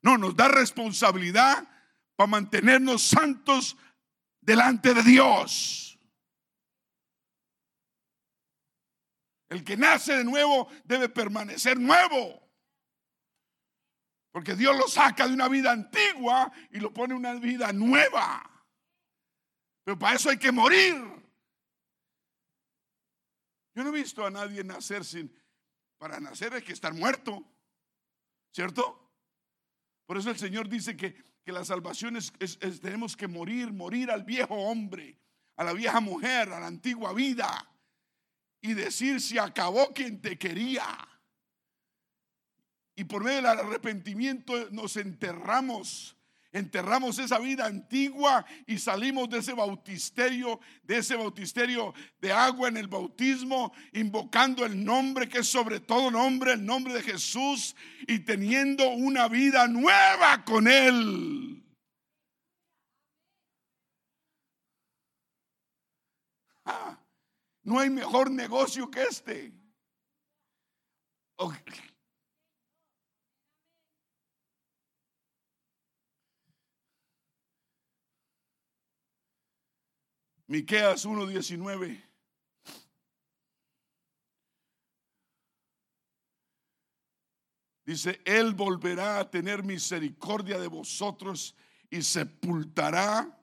[0.00, 1.68] no, nos da responsabilidad
[2.16, 3.76] para mantenernos santos
[4.40, 5.98] delante de Dios.
[9.50, 12.42] El que nace de nuevo debe permanecer nuevo.
[14.30, 18.50] Porque Dios lo saca de una vida antigua y lo pone en una vida nueva.
[19.84, 20.96] Pero para eso hay que morir.
[23.74, 25.41] Yo no he visto a nadie nacer sin...
[26.02, 27.46] Para nacer hay que estar muerto.
[28.50, 29.08] ¿Cierto?
[30.04, 32.32] Por eso el Señor dice que, que la salvación es,
[32.80, 35.16] tenemos que morir, morir al viejo hombre,
[35.54, 37.72] a la vieja mujer, a la antigua vida.
[38.60, 40.84] Y decir, si acabó quien te quería.
[42.96, 46.16] Y por medio del arrepentimiento nos enterramos,
[46.52, 52.76] enterramos esa vida antigua y salimos de ese bautisterio, de ese bautisterio de agua en
[52.76, 57.74] el bautismo, invocando el nombre que es sobre todo nombre, el nombre de Jesús
[58.06, 61.64] y teniendo una vida nueva con Él.
[66.64, 66.98] Ah,
[67.64, 69.52] no hay mejor negocio que este.
[80.52, 81.98] Miqueas 1:19.
[87.86, 91.56] Dice, Él volverá a tener misericordia de vosotros
[91.88, 93.42] y sepultará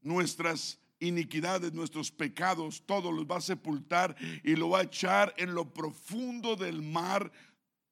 [0.00, 5.54] nuestras iniquidades, nuestros pecados, todos los va a sepultar y lo va a echar en
[5.54, 7.30] lo profundo del mar,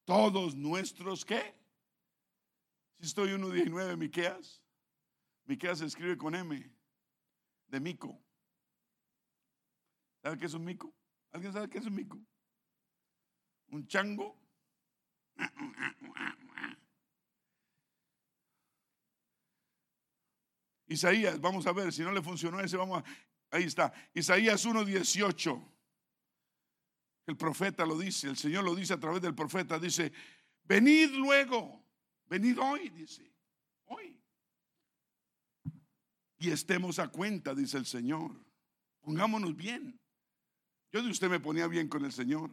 [0.04, 1.54] todos nuestros, ¿qué?
[2.98, 4.60] Si estoy 1.19, Miqueas.
[5.44, 6.79] Miqueas se escribe con M
[7.70, 8.20] de mico.
[10.22, 10.92] ¿Sabe qué es un mico?
[11.32, 12.20] ¿Alguien sabe qué es un mico?
[13.68, 14.36] Un chango.
[20.86, 23.92] Isaías, vamos a ver, si no le funcionó ese, vamos a, ahí está.
[24.12, 25.68] Isaías 1.18.
[27.26, 30.12] El profeta lo dice, el Señor lo dice a través del profeta, dice,
[30.64, 31.86] venid luego,
[32.26, 33.32] venid hoy, dice,
[33.84, 34.20] hoy
[36.40, 38.32] y estemos a cuenta, dice el Señor.
[39.02, 40.00] Pongámonos bien.
[40.90, 42.50] Yo de usted me ponía bien con el Señor.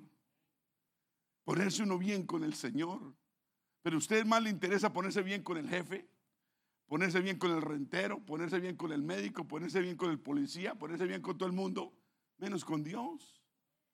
[1.45, 3.15] Ponerse uno bien con el Señor.
[3.81, 6.05] Pero a usted más le interesa ponerse bien con el jefe,
[6.85, 10.75] ponerse bien con el rentero, ponerse bien con el médico, ponerse bien con el policía,
[10.75, 11.93] ponerse bien con todo el mundo,
[12.39, 13.41] menos con Dios.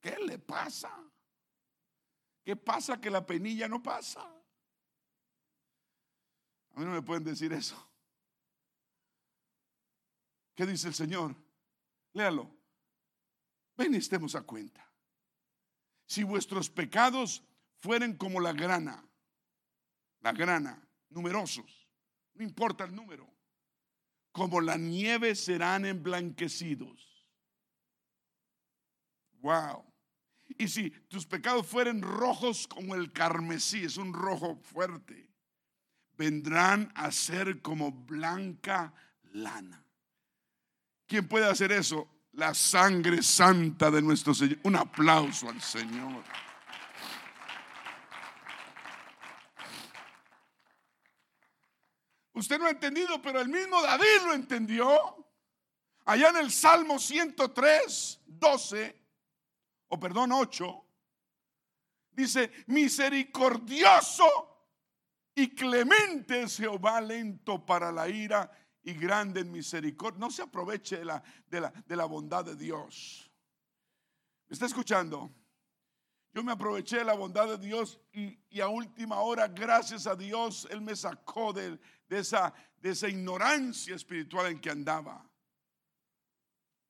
[0.01, 0.91] ¿Qué le pasa?
[2.43, 4.21] ¿Qué pasa que la penilla no pasa?
[6.71, 7.92] A mí no me pueden decir eso.
[10.55, 11.35] ¿Qué dice el Señor?
[12.13, 12.49] Léalo.
[13.75, 14.87] Ven y estemos a cuenta.
[16.05, 17.43] Si vuestros pecados
[17.79, 19.03] fueren como la grana,
[20.19, 21.89] la grana, numerosos,
[22.35, 23.27] no importa el número,
[24.31, 27.27] como la nieve serán emblanquecidos.
[29.39, 29.85] Wow.
[30.57, 35.29] Y si tus pecados fueren rojos como el carmesí, es un rojo fuerte,
[36.15, 38.93] vendrán a ser como blanca
[39.23, 39.82] lana.
[41.13, 42.07] ¿Quién puede hacer eso?
[42.31, 44.57] La sangre santa de nuestro Señor.
[44.63, 46.23] Un aplauso al Señor.
[52.33, 55.27] Usted no ha entendido, pero el mismo David lo entendió.
[56.05, 59.05] Allá en el Salmo 103, 12,
[59.89, 60.85] o perdón, 8,
[62.09, 64.25] dice, misericordioso
[65.35, 68.49] y clemente es Jehová lento para la ira
[68.83, 70.19] y grande en misericordia.
[70.19, 73.31] No se aproveche de la, de la, de la bondad de Dios.
[74.47, 75.31] ¿Me está escuchando?
[76.33, 80.67] Yo me aproveché de la bondad de Dios y, a última hora, gracias a Dios,
[80.71, 85.23] Él me sacó de, de, esa, de esa ignorancia espiritual en que andaba.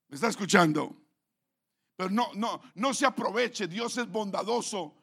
[0.07, 0.95] ¿Me está escuchando?
[1.95, 3.67] Pero no, no, no se aproveche.
[3.67, 4.95] Dios es bondadoso,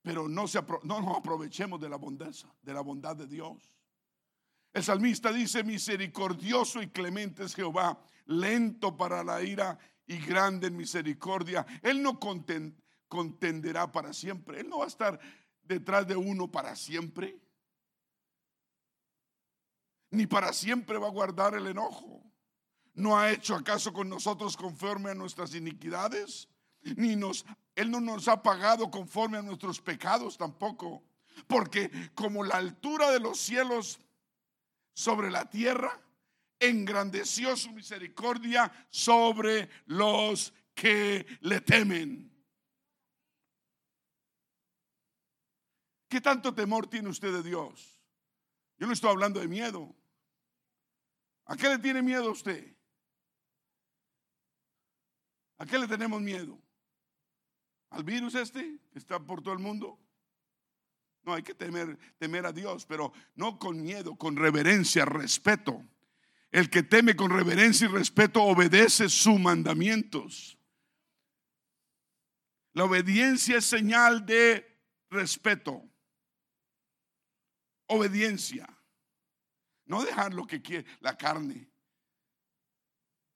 [0.00, 3.72] pero no, se no nos aprovechemos de la de la bondad de Dios.
[4.72, 10.76] El salmista dice, misericordioso y clemente es Jehová, lento para la ira y grande en
[10.76, 11.66] misericordia.
[11.82, 12.18] Él no
[13.08, 14.60] contenderá para siempre.
[14.60, 15.20] Él no va a estar
[15.62, 17.38] detrás de uno para siempre.
[20.10, 22.22] Ni para siempre va a guardar el enojo.
[22.94, 26.48] ¿No ha hecho acaso con nosotros conforme a nuestras iniquidades?
[26.96, 27.44] Ni nos,
[27.74, 31.02] Él no nos ha pagado conforme a nuestros pecados tampoco.
[31.46, 33.98] Porque como la altura de los cielos
[34.94, 36.00] sobre la tierra,
[36.58, 42.30] engrandeció su misericordia sobre los que le temen.
[46.08, 47.98] ¿Qué tanto temor tiene usted de Dios?
[48.78, 49.94] Yo no estoy hablando de miedo.
[51.46, 52.76] ¿A qué le tiene miedo usted?
[55.58, 56.60] ¿A qué le tenemos miedo?
[57.90, 60.01] ¿Al virus este que está por todo el mundo?
[61.24, 65.84] No, hay que temer, a Dios, pero no con miedo, con reverencia, respeto.
[66.50, 70.58] El que teme con reverencia y respeto obedece sus mandamientos.
[72.72, 74.66] La obediencia es señal de
[75.10, 75.82] respeto.
[77.86, 78.68] Obediencia.
[79.84, 81.70] No dejar lo que quiere, la carne.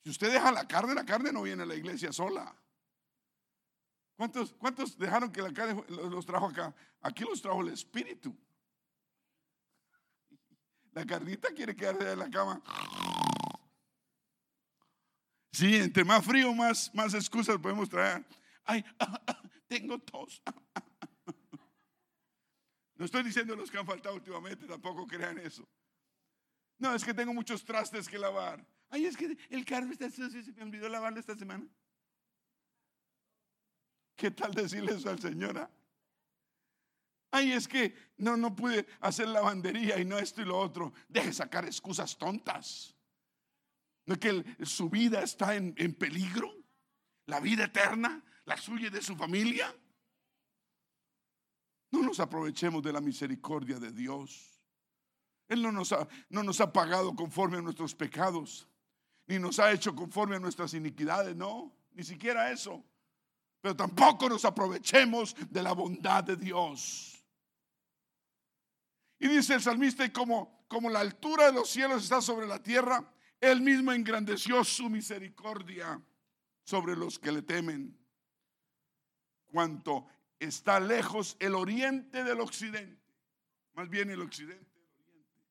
[0.03, 2.55] Si usted deja la carne, la carne no viene a la iglesia sola.
[4.17, 6.75] ¿Cuántos, cuántos dejaron que la carne los trajo acá?
[7.03, 8.35] Aquí los trajo el espíritu.
[10.93, 12.63] La carnita quiere quedarse en la cama.
[15.53, 18.27] Sí, entre más frío, más, más excusas podemos traer.
[18.65, 18.85] Ay,
[19.69, 20.43] tengo tos.
[22.95, 25.69] No estoy diciendo los que han faltado últimamente, tampoco crean eso.
[26.79, 28.67] No, es que tengo muchos trastes que lavar.
[28.89, 31.67] Ay, es que el carro está sucio, se me olvidó lavarlo esta semana.
[34.17, 35.59] ¿Qué tal decirle eso al Señor?
[35.59, 35.71] Ah?
[37.31, 40.95] Ay, es que no, no pude hacer lavandería y no esto y lo otro.
[41.07, 42.95] Deje sacar excusas tontas.
[44.07, 46.51] ¿No es que su vida está en, en peligro?
[47.27, 48.25] ¿La vida eterna?
[48.47, 49.75] ¿La suya y de su familia?
[51.91, 54.63] No nos aprovechemos de la misericordia de Dios.
[55.49, 58.67] Él no nos, ha, no nos ha pagado conforme a nuestros pecados,
[59.27, 62.85] ni nos ha hecho conforme a nuestras iniquidades, no, ni siquiera eso
[63.67, 67.21] pero tampoco nos aprovechemos de la bondad de Dios.
[69.19, 72.63] Y dice el salmista, y como, como la altura de los cielos está sobre la
[72.63, 76.01] tierra, él mismo engrandeció su misericordia
[76.63, 77.99] sobre los que le temen.
[79.47, 80.07] Cuanto
[80.39, 83.03] está lejos el oriente del occidente,
[83.75, 85.43] más bien el occidente del oriente.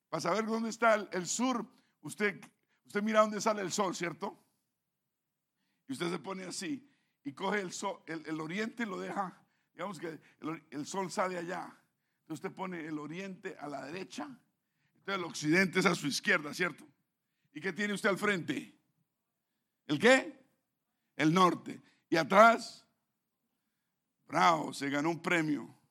[0.09, 1.65] Para saber dónde está el, el sur,
[2.01, 2.41] usted
[2.87, 4.39] Usted mira dónde sale el sol, ¿cierto?
[5.89, 6.89] Y usted se pone así
[7.25, 9.41] y coge el, sol, el, oriente y lo deja,
[9.73, 10.21] digamos que
[10.71, 11.65] el, sol sale allá.
[12.23, 14.25] Entonces usted pone el oriente a la derecha,
[14.97, 16.87] entonces el occidente es a su izquierda, ¿cierto?
[17.53, 18.75] ¿Y qué tiene usted al frente?
[19.87, 20.41] ¿El qué?
[21.17, 21.83] El norte.
[22.09, 22.87] Y atrás,
[24.27, 25.82] bravo, se ganó un premio.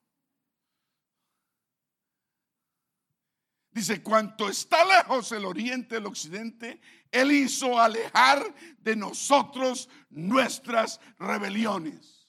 [3.72, 6.78] Dice, cuanto está lejos el oriente del occidente,
[7.10, 12.28] Él hizo alejar de nosotros nuestras rebeliones.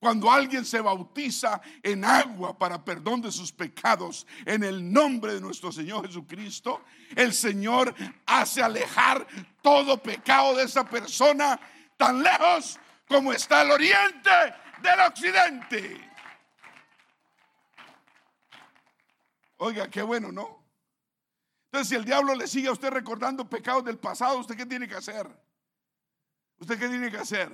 [0.00, 5.40] Cuando alguien se bautiza en agua para perdón de sus pecados en el nombre de
[5.40, 6.82] nuestro Señor Jesucristo,
[7.14, 7.94] el Señor
[8.26, 9.26] hace alejar
[9.62, 11.58] todo pecado de esa persona
[11.96, 14.30] tan lejos como está el oriente
[14.82, 16.10] del occidente.
[19.56, 20.63] Oiga, qué bueno, ¿no?
[21.74, 24.86] Entonces, si el diablo le sigue a usted recordando pecados del pasado, ¿usted qué tiene
[24.86, 25.28] que hacer?
[26.60, 27.50] ¿Usted qué tiene que hacer?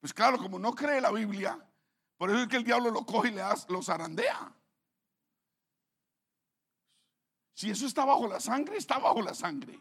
[0.00, 1.58] Pues claro, como no cree la Biblia,
[2.18, 4.52] por eso es que el diablo lo coge y le da, lo zarandea.
[7.54, 9.80] Si eso está bajo la sangre, está bajo la sangre.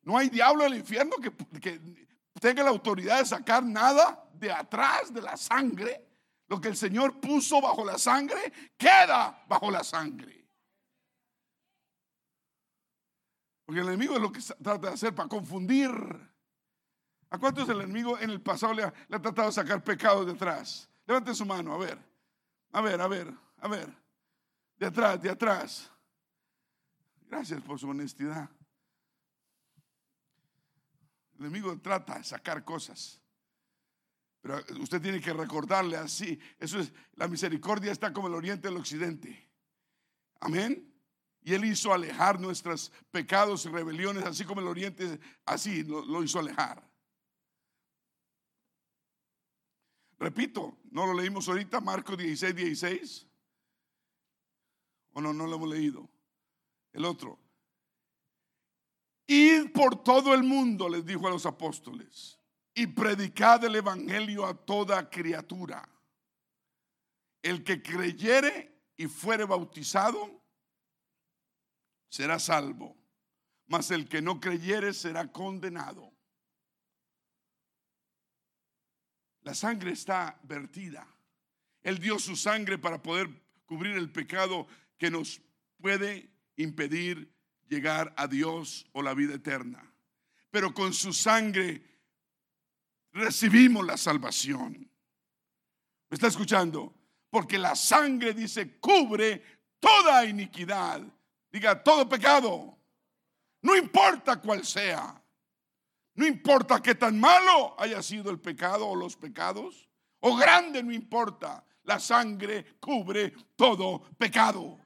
[0.00, 2.08] No hay diablo en el infierno que, que
[2.40, 6.02] tenga la autoridad de sacar nada de atrás de la sangre.
[6.46, 10.41] Lo que el Señor puso bajo la sangre, queda bajo la sangre.
[13.72, 15.90] Porque el enemigo es lo que trata de hacer para confundir.
[17.30, 20.90] ¿A cuántos el enemigo en el pasado le ha, tratado de sacar pecados detrás?
[21.06, 21.98] Levante su mano, a ver.
[22.72, 23.88] A ver, a ver, a ver.
[24.76, 25.90] De atrás, de atrás.
[27.30, 28.50] Gracias por su honestidad.
[31.38, 33.22] El enemigo trata de sacar cosas.
[34.42, 36.38] Pero usted tiene que recordarle así.
[36.58, 39.50] Eso es, la misericordia está como el oriente del occidente.
[40.40, 40.91] Amén.
[41.44, 46.38] Y Él hizo alejar nuestros pecados y rebeliones, así como el oriente, así lo, hizo
[46.38, 46.88] alejar.
[50.18, 53.26] Repito, no lo leímos ahorita, Marcos 16, 16.
[55.14, 56.08] ¿O no, no lo hemos leído?
[56.92, 57.38] El otro.
[59.26, 62.38] Id por todo el mundo, les dijo a los apóstoles,
[62.72, 65.88] y predicad el evangelio a toda criatura.
[67.42, 70.41] El que creyere y fuere bautizado
[72.12, 72.94] será salvo,
[73.68, 76.12] mas el que no creyere será condenado.
[79.40, 81.08] La sangre está vertida.
[81.82, 83.30] Él dio su sangre para poder
[83.64, 84.66] cubrir el pecado
[84.98, 85.40] que nos
[85.80, 87.34] puede impedir
[87.66, 89.82] llegar a Dios o la vida eterna.
[90.50, 91.82] Pero con su sangre
[93.12, 94.74] recibimos la salvación.
[96.10, 96.94] ¿Me está escuchando?
[97.30, 99.42] Porque la sangre dice cubre
[99.80, 101.02] toda iniquidad.
[101.52, 102.78] Diga, todo pecado.
[103.60, 105.22] No importa cuál sea.
[106.14, 109.88] No importa qué tan malo haya sido el pecado o los pecados.
[110.20, 111.64] O grande, no importa.
[111.84, 114.78] La sangre cubre todo pecado.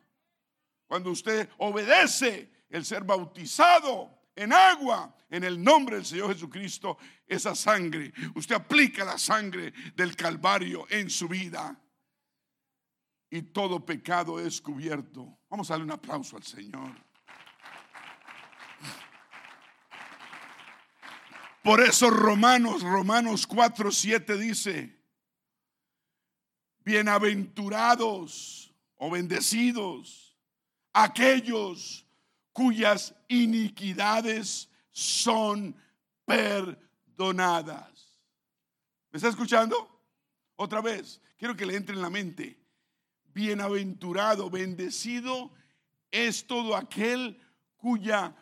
[0.86, 7.54] Cuando usted obedece el ser bautizado en agua, en el nombre del Señor Jesucristo, esa
[7.54, 11.78] sangre, usted aplica la sangre del Calvario en su vida
[13.30, 15.38] y todo pecado es cubierto.
[15.48, 16.94] Vamos a darle un aplauso al Señor.
[21.62, 25.02] Por eso Romanos, Romanos 4, 7 dice,
[26.84, 30.26] bienaventurados o bendecidos
[30.92, 32.06] aquellos
[32.52, 35.76] cuyas iniquidades son
[36.24, 38.16] perdonadas.
[39.10, 40.02] ¿Me está escuchando?
[40.56, 42.65] Otra vez, quiero que le entre en la mente.
[43.36, 45.52] Bienaventurado, bendecido
[46.10, 47.38] es todo aquel
[47.76, 48.34] cuya,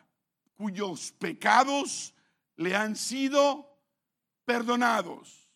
[0.54, 2.14] cuyos pecados
[2.54, 3.76] le han sido
[4.44, 5.50] perdonados.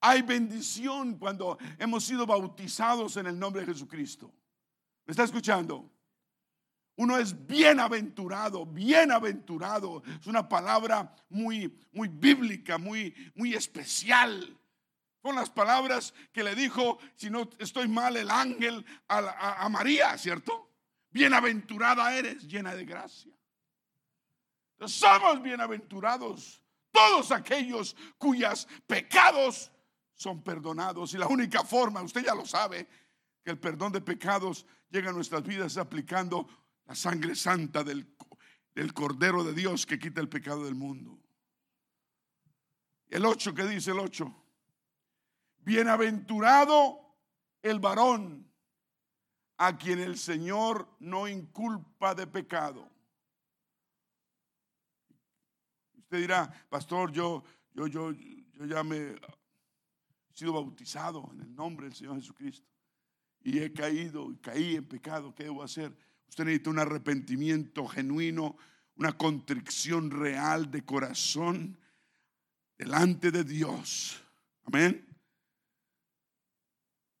[0.00, 4.34] Hay bendición cuando hemos sido bautizados en el nombre de Jesucristo.
[5.06, 5.88] ¿Me está escuchando?
[6.96, 10.02] Uno es bienaventurado, bienaventurado.
[10.20, 14.59] Es una palabra muy, muy bíblica, muy, muy especial.
[15.22, 20.70] Son las palabras que le dijo, si no estoy mal, el ángel a, María, ¿cierto?
[21.10, 23.32] Bienaventurada eres, llena de gracia.
[24.86, 29.70] Somos bienaventurados todos aquellos cuyos pecados
[30.14, 31.12] son perdonados.
[31.12, 32.88] Y la única forma, usted ya lo sabe,
[33.44, 36.48] que el perdón de pecados llega a nuestras vidas aplicando
[36.86, 38.06] la sangre santa del,
[38.74, 41.18] del Cordero de Dios que quita el pecado del mundo.
[43.08, 44.40] El 8, ¿qué dice el 8?
[45.62, 47.00] Bienaventurado
[47.62, 48.50] el varón
[49.58, 52.90] a quien el Señor no inculpa de pecado.
[55.98, 57.44] Usted dirá, pastor, yo,
[57.74, 59.16] yo, yo, yo ya me he
[60.32, 62.66] sido bautizado en el nombre del Señor Jesucristo
[63.42, 65.34] y he caído y caí en pecado.
[65.34, 65.94] ¿Qué debo hacer?
[66.28, 68.56] Usted necesita un arrepentimiento genuino,
[68.96, 71.78] una contrición real de corazón
[72.78, 74.22] delante de Dios.
[74.64, 75.09] Amén.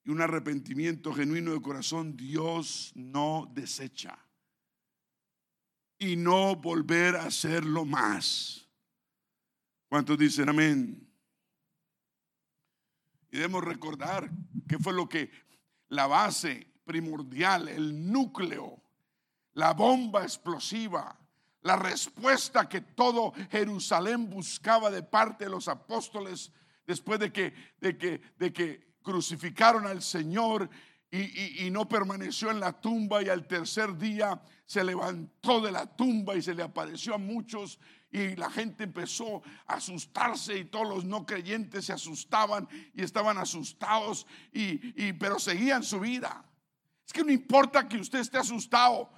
[0.04, 4.18] Y un arrepentimiento genuino de corazón Dios no desecha.
[5.98, 8.68] Y no volver a hacerlo más.
[9.88, 11.06] ¿Cuántos dicen amén?
[13.30, 14.30] Y debemos recordar
[14.68, 15.30] que fue lo que
[15.88, 18.80] la base primordial, el núcleo
[19.54, 21.16] la bomba explosiva,
[21.62, 26.52] la respuesta que todo Jerusalén buscaba de parte de los apóstoles
[26.86, 30.68] después de que, de que, de que crucificaron al Señor
[31.10, 36.36] y, no permaneció en la tumba y al tercer día se levantó de la tumba
[36.36, 37.80] y se le apareció a muchos
[38.12, 43.38] y la gente empezó a asustarse y todos los no creyentes se asustaban y estaban
[43.38, 46.44] asustados y, y pero seguían su vida.
[47.04, 49.10] Es que no importa que usted esté asustado,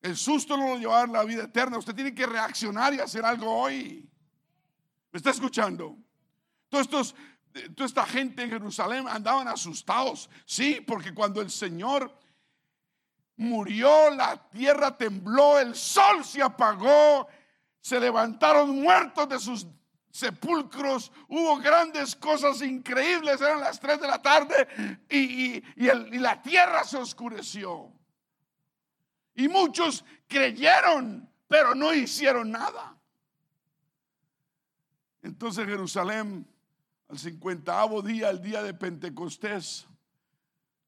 [0.00, 1.78] el susto no lo lleva a la vida eterna.
[1.78, 4.08] Usted tiene que reaccionar y hacer algo hoy.
[5.12, 5.96] ¿Me está escuchando?
[6.68, 7.14] Todos estos,
[7.74, 10.28] toda esta gente en Jerusalén andaban asustados.
[10.44, 12.12] Sí, porque cuando el Señor
[13.36, 17.28] murió, la tierra tembló, el sol se apagó,
[17.80, 19.66] se levantaron muertos de sus
[20.10, 26.84] sepulcros, hubo grandes cosas increíbles, eran las 3 de la tarde y, y la tierra
[26.84, 27.92] se oscureció.
[29.34, 32.98] Y muchos creyeron, pero no hicieron nada.
[35.22, 36.48] Entonces Jerusalén,
[37.08, 39.86] al cincuentavo día, el día de Pentecostés,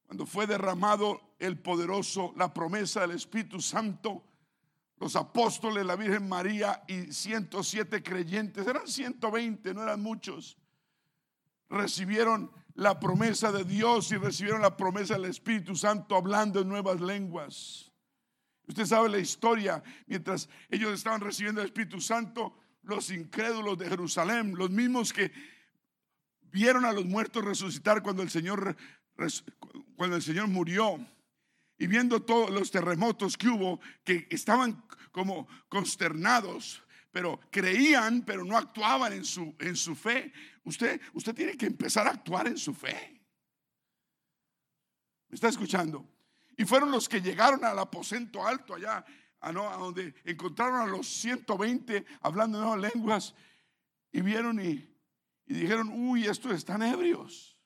[0.06, 4.24] cuando fue derramado el poderoso, la promesa del Espíritu Santo,
[4.98, 10.58] los apóstoles, la Virgen María y 107 creyentes, eran 120, no eran muchos,
[11.70, 17.00] recibieron la promesa de Dios y recibieron la promesa del Espíritu Santo hablando en nuevas
[17.00, 17.90] lenguas.
[18.66, 24.54] Usted sabe la historia, mientras ellos estaban recibiendo el Espíritu Santo, los incrédulos de Jerusalén,
[24.54, 25.32] los mismos que
[26.52, 28.76] vieron a los muertos resucitar cuando el Señor
[29.96, 30.98] cuando el Señor murió
[31.76, 34.82] y viendo todos los terremotos que hubo que estaban
[35.12, 40.32] como consternados, pero creían, pero no actuaban en su en su fe.
[40.64, 43.20] Usted usted tiene que empezar a actuar en su fe.
[45.28, 46.08] ¿Me está escuchando?
[46.56, 49.04] Y fueron los que llegaron al aposento alto allá
[49.40, 53.34] a, donde encontraron a los 120 hablando nuevas lenguas
[54.12, 54.89] y vieron y,
[55.50, 57.56] y dijeron, uy, estos están ebrios.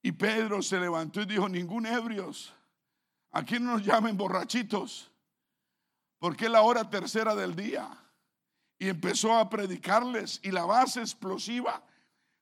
[0.00, 2.54] Y Pedro se levantó y dijo, ningún ebrios,
[3.32, 5.12] aquí no nos llamen borrachitos,
[6.18, 7.86] porque es la hora tercera del día.
[8.78, 11.84] Y empezó a predicarles y la base explosiva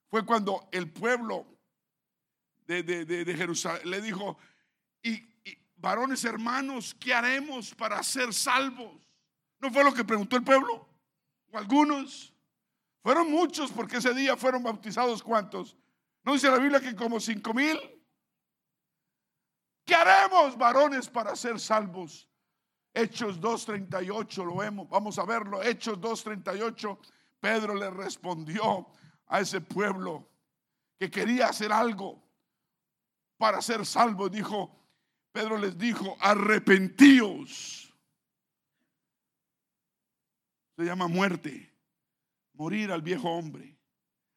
[0.08, 1.44] fue cuando el pueblo
[2.68, 4.38] de, de Jerusalén le dijo,
[5.02, 5.20] y
[5.74, 9.02] varones hermanos, ¿qué haremos para ser salvos?
[9.58, 10.88] ¿No fue lo que preguntó el pueblo?
[11.50, 12.32] ¿O algunos?
[13.02, 15.76] Fueron muchos porque ese día fueron bautizados cuántos.
[16.22, 17.78] ¿No dice la Biblia que como cinco mil?
[19.84, 22.28] ¿Qué haremos, varones, para ser salvos?
[22.92, 25.62] Hechos 2.38, lo vemos, vamos a verlo.
[25.62, 26.98] Hechos 2.38,
[27.40, 28.86] Pedro le respondió
[29.26, 30.28] a ese pueblo
[30.98, 32.22] que quería hacer algo
[33.38, 34.28] para ser salvo.
[34.28, 34.76] Dijo,
[35.32, 37.94] Pedro les dijo, arrepentíos.
[40.76, 41.69] Se llama muerte,
[42.60, 43.74] morir al viejo hombre.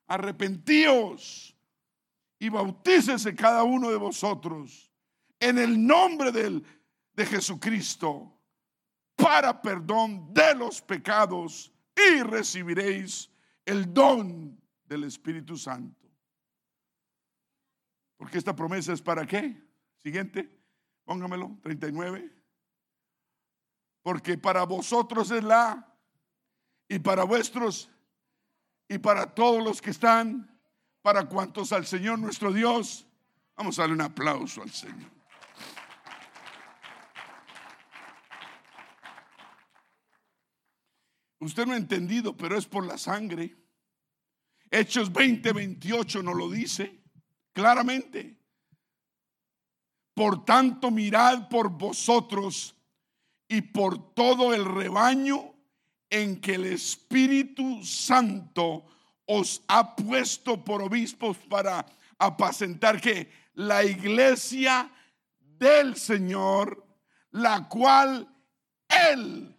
[0.08, 1.54] Arrepentíos
[2.40, 4.90] y bautícese cada uno de vosotros
[5.42, 6.64] en el nombre del,
[7.14, 8.34] de Jesucristo
[9.18, 13.30] para perdón de los pecados y recibiréis
[13.66, 16.08] el don del Espíritu Santo.
[18.16, 19.62] Porque esta promesa es para qué?
[19.98, 20.50] Siguiente.
[21.04, 22.34] Póngamelo, 39.
[24.02, 25.94] Porque para vosotros es la,
[26.88, 27.90] y para vuestros,
[28.94, 30.56] y para todos los que están,
[31.02, 33.08] para cuantos al Señor nuestro Dios,
[33.56, 35.10] vamos a darle un aplauso al Señor.
[41.40, 43.56] Usted no ha entendido, pero es por la sangre.
[44.70, 47.02] Hechos 20, 28 nos lo dice
[47.52, 48.38] claramente.
[50.14, 52.76] Por tanto, mirad por vosotros
[53.48, 55.53] y por todo el rebaño
[56.14, 58.86] en que el Espíritu Santo
[59.26, 61.84] os ha puesto por obispos para
[62.20, 64.92] apacentar que la iglesia
[65.40, 66.86] del Señor,
[67.32, 68.30] la cual
[68.88, 69.58] Él,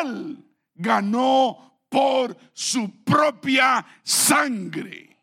[0.00, 0.42] Él
[0.74, 5.14] ganó por su propia sangre.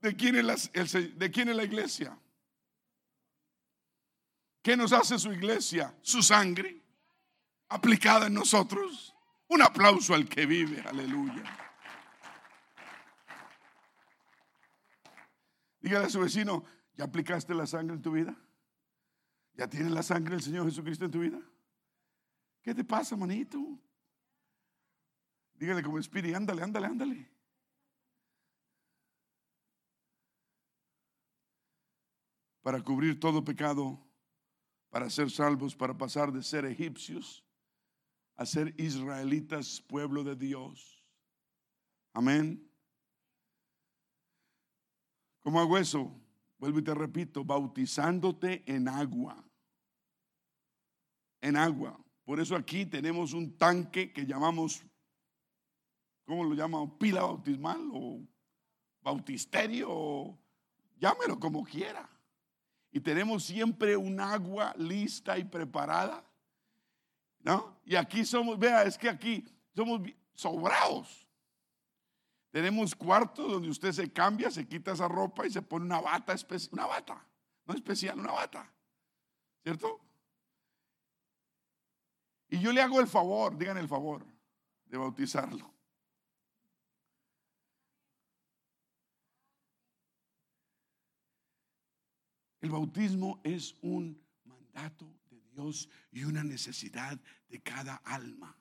[0.00, 0.56] ¿De quién es la,
[1.14, 2.18] de quién es la iglesia?
[4.60, 5.94] ¿Qué nos hace su iglesia?
[6.02, 6.85] Su sangre
[7.68, 9.14] aplicada en nosotros.
[9.48, 11.42] Un aplauso al que vive, aleluya.
[15.80, 16.64] Dígale a su vecino,
[16.94, 18.36] ¿ya aplicaste la sangre en tu vida?
[19.54, 21.40] ¿Ya tienes la sangre del Señor Jesucristo en tu vida?
[22.60, 23.58] ¿Qué te pasa, manito?
[25.54, 27.30] Dígale como espíritu, ándale, ándale, ándale.
[32.62, 34.04] Para cubrir todo pecado
[34.90, 37.45] para ser salvos, para pasar de ser egipcios
[38.36, 41.02] a ser israelitas, pueblo de Dios.
[42.12, 42.70] Amén.
[45.40, 46.10] ¿Cómo hago eso?
[46.58, 49.42] Vuelvo y te repito, bautizándote en agua.
[51.40, 51.98] En agua.
[52.24, 54.84] Por eso aquí tenemos un tanque que llamamos,
[56.24, 56.92] ¿cómo lo llamamos?
[56.98, 58.26] Pila bautismal o
[59.02, 60.38] bautisterio, o
[60.98, 62.10] llámelo como quiera
[62.96, 66.24] y tenemos siempre un agua lista y preparada.
[67.46, 67.80] ¿No?
[67.84, 70.00] Y aquí somos, vea, es que aquí somos
[70.34, 71.28] sobrados.
[72.50, 76.34] Tenemos cuartos donde usted se cambia, se quita esa ropa y se pone una bata
[76.72, 77.24] una bata,
[77.64, 78.68] no especial, una bata.
[79.62, 80.00] ¿Cierto?
[82.48, 84.26] Y yo le hago el favor, digan el favor,
[84.86, 85.72] de bautizarlo.
[92.60, 95.06] El bautismo es un mandato
[95.56, 98.56] Dios y una necesidad de cada alma.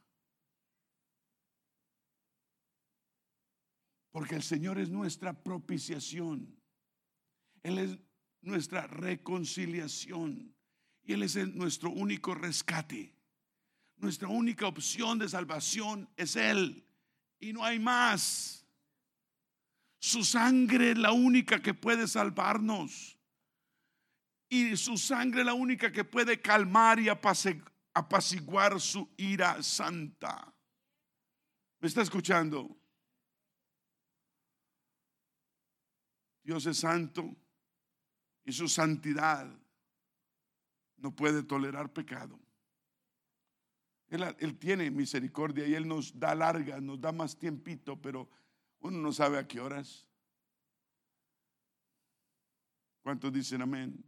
[4.11, 6.57] Porque el Señor es nuestra propiciación.
[7.63, 7.99] Él es
[8.41, 10.55] nuestra reconciliación.
[11.03, 13.13] Y Él es nuestro único rescate.
[13.97, 16.87] Nuestra única opción de salvación es Él.
[17.39, 18.65] Y no hay más.
[19.99, 23.17] Su sangre es la única que puede salvarnos.
[24.49, 30.53] Y su sangre es la única que puede calmar y apaciguar su ira santa.
[31.79, 32.77] ¿Me está escuchando?
[36.43, 37.35] Dios es santo
[38.43, 39.47] y su santidad
[40.97, 42.39] no puede tolerar pecado.
[44.07, 48.29] Él, tiene misericordia y Él nos da larga, nos da más tiempito, pero
[48.79, 50.07] uno no sabe a qué horas.
[53.01, 54.03] ¿Cuántos dicen amén?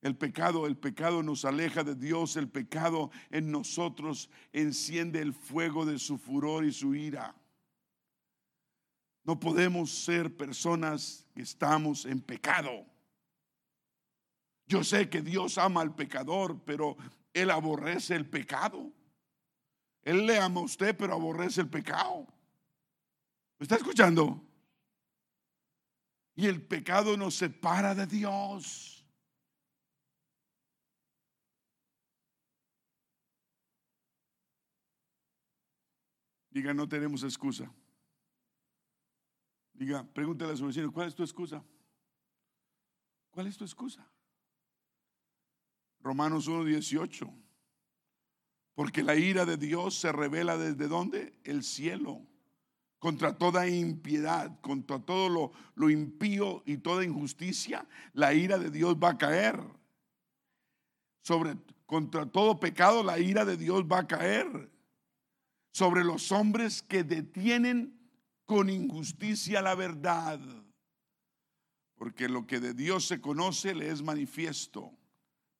[0.00, 5.84] El pecado, el pecado nos aleja de Dios, el pecado en nosotros enciende el fuego
[5.84, 7.34] de su furor y su ira.
[9.24, 12.86] No podemos ser personas que estamos en pecado.
[14.66, 16.96] Yo sé que Dios ama al pecador, pero
[17.34, 18.92] Él aborrece el pecado.
[20.02, 22.26] Él le ama a usted, pero aborrece el pecado.
[23.58, 24.42] ¿Me está escuchando?
[26.36, 28.97] Y el pecado nos separa de Dios.
[36.58, 37.72] Diga, no tenemos excusa.
[39.72, 41.62] Diga, pregúntale a su vecino, ¿cuál es tu excusa?
[43.30, 44.04] ¿Cuál es tu excusa?
[46.00, 47.32] Romanos 1.18.
[48.74, 51.38] Porque la ira de Dios se revela desde dónde?
[51.44, 52.26] El cielo.
[52.98, 58.96] Contra toda impiedad, contra todo lo, lo impío y toda injusticia, la ira de Dios
[58.96, 59.62] va a caer.
[61.22, 61.56] Sobre,
[61.86, 64.76] contra todo pecado, la ira de Dios va a caer.
[65.72, 67.98] Sobre los hombres que detienen
[68.44, 70.40] con injusticia la verdad,
[71.94, 74.92] porque lo que de Dios se conoce le es manifiesto,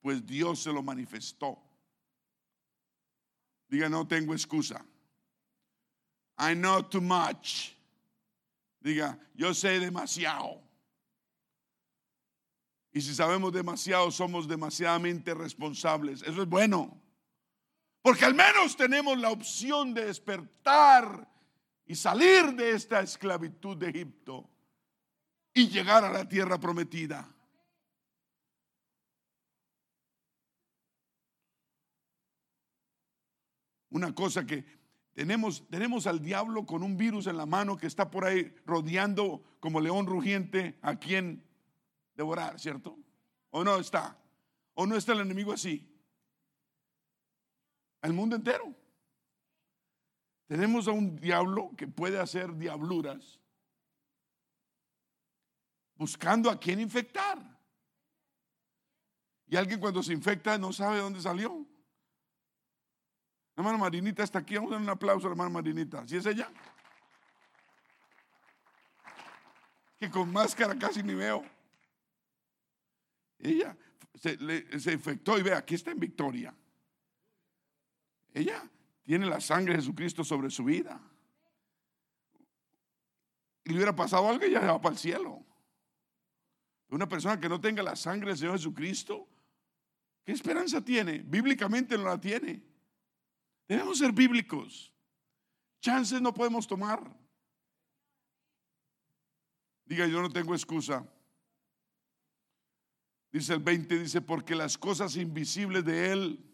[0.01, 1.63] pues Dios se lo manifestó.
[3.69, 4.85] Diga, no tengo excusa.
[6.39, 7.73] I know too much.
[8.81, 10.63] Diga, yo sé demasiado.
[12.93, 16.23] Y si sabemos demasiado, somos demasiadamente responsables.
[16.23, 16.99] Eso es bueno.
[18.03, 21.29] Porque al menos tenemos la opción de despertar
[21.87, 24.49] y salir de esta esclavitud de Egipto
[25.55, 27.35] y llegar a la tierra prometida.
[33.91, 34.65] Una cosa que
[35.15, 39.43] tenemos, tenemos al diablo con un virus en la mano que está por ahí rodeando
[39.59, 41.45] como león rugiente a quien
[42.15, 42.99] devorar, ¿cierto?
[43.51, 44.17] ¿O no está?
[44.75, 45.98] ¿O no está el enemigo así?
[48.01, 48.75] Al mundo entero.
[50.47, 53.39] Tenemos a un diablo que puede hacer diabluras
[55.95, 57.39] buscando a quién infectar.
[59.47, 61.67] Y alguien cuando se infecta no sabe dónde salió.
[63.57, 64.55] La hermana Marinita está aquí.
[64.55, 66.07] Vamos a dar un aplauso a la hermana Marinita.
[66.07, 66.51] ¿Sí es ella?
[69.99, 71.45] Que con máscara casi ni veo.
[73.39, 73.77] Ella
[74.15, 76.55] se, se infectó y ve, aquí está en victoria.
[78.39, 78.71] Ella
[79.03, 81.01] tiene la sangre de Jesucristo sobre su vida.
[83.65, 85.45] Y le hubiera pasado algo y ya se va para el cielo.
[86.91, 89.29] Una persona que no tenga la sangre del Señor Jesucristo,
[90.25, 91.19] ¿qué esperanza tiene?
[91.19, 92.63] Bíblicamente no la tiene.
[93.67, 94.93] Debemos ser bíblicos.
[95.81, 97.13] Chances no podemos tomar.
[99.85, 101.05] Diga, yo no tengo excusa.
[103.33, 106.49] Dice el 20, dice, porque las cosas invisibles de Él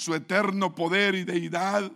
[0.00, 1.92] su eterno poder y deidad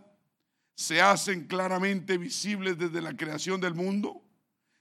[0.74, 4.22] se hacen claramente visibles desde la creación del mundo,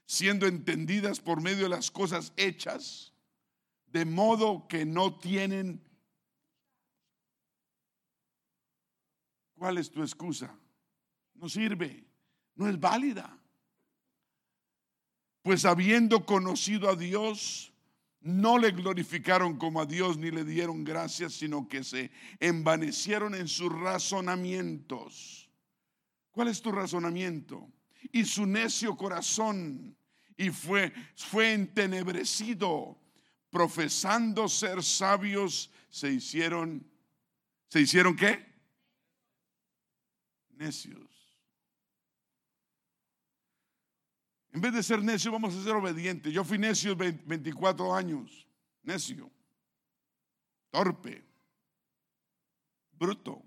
[0.04, 3.14] siendo entendidas por medio de las cosas hechas,
[3.86, 5.82] de modo que no tienen...
[9.54, 10.54] ¿Cuál es tu excusa?
[11.32, 12.04] No sirve,
[12.56, 13.38] no es válida.
[15.40, 17.72] Pues habiendo conocido a Dios,
[18.24, 22.10] no le glorificaron como a Dios ni le dieron gracias, sino que se
[22.40, 25.50] envanecieron en sus razonamientos.
[26.30, 27.70] ¿Cuál es tu razonamiento?
[28.12, 29.94] Y su necio corazón
[30.38, 32.98] y fue fue entenebrecido,
[33.50, 36.90] profesando ser sabios, se hicieron
[37.68, 38.42] se hicieron qué?
[40.56, 41.13] Necios.
[44.54, 46.32] En vez de ser necio, vamos a ser obedientes.
[46.32, 48.46] Yo fui necio 24 años.
[48.84, 49.28] Necio.
[50.70, 51.24] Torpe.
[52.92, 53.42] Bruto.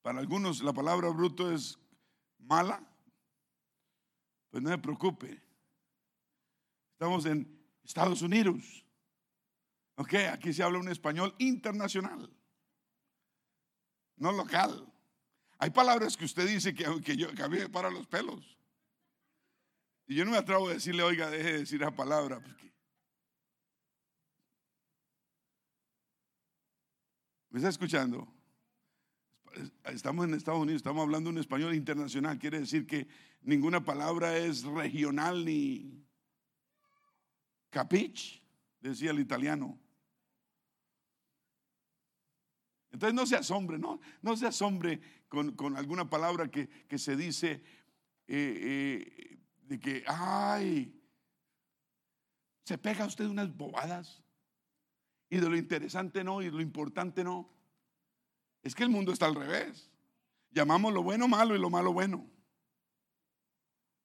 [0.00, 1.76] Para algunos la palabra bruto es
[2.38, 2.80] mala,
[4.48, 5.42] Pues no se preocupe.
[6.92, 8.86] Estamos en Estados Unidos.
[9.96, 12.32] Ok, aquí se habla un español internacional,
[14.16, 14.86] no local.
[15.58, 18.59] Hay palabras que usted dice que, que yo, que me para los pelos.
[20.10, 22.42] Y yo no me atrevo a decirle, oiga, deje de decir esa palabra.
[27.48, 28.26] ¿Me está escuchando?
[29.84, 32.40] Estamos en Estados Unidos, estamos hablando un español internacional.
[32.40, 33.06] Quiere decir que
[33.42, 36.04] ninguna palabra es regional ni
[37.70, 38.42] capich,
[38.80, 39.78] decía el italiano.
[42.90, 47.62] Entonces no se asombre, no, no se asombre con, alguna palabra que, se dice
[48.26, 49.29] eh, eh,
[49.70, 51.00] de que, ay,
[52.64, 54.20] se pega usted unas bobadas
[55.28, 57.48] y de lo interesante no y de lo importante no.
[58.64, 59.88] Es que el mundo está al revés.
[60.50, 62.28] Llamamos lo bueno malo y lo malo bueno.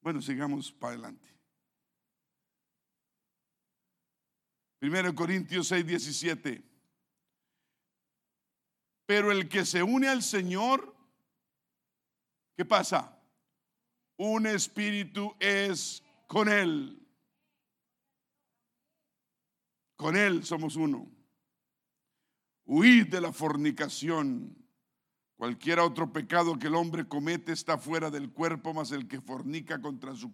[0.01, 1.27] Bueno, sigamos para adelante.
[4.77, 6.63] Primero Corintios 6, 17.
[9.07, 10.95] Pero el que se une al Señor,
[12.55, 13.14] ¿qué pasa?
[14.17, 17.01] Un espíritu es con Él.
[19.95, 21.09] Con Él somos uno.
[22.65, 24.55] Huid de la fornicación.
[25.35, 29.81] Cualquier otro pecado que el hombre comete está fuera del cuerpo, mas el que fornica
[29.81, 30.33] contra su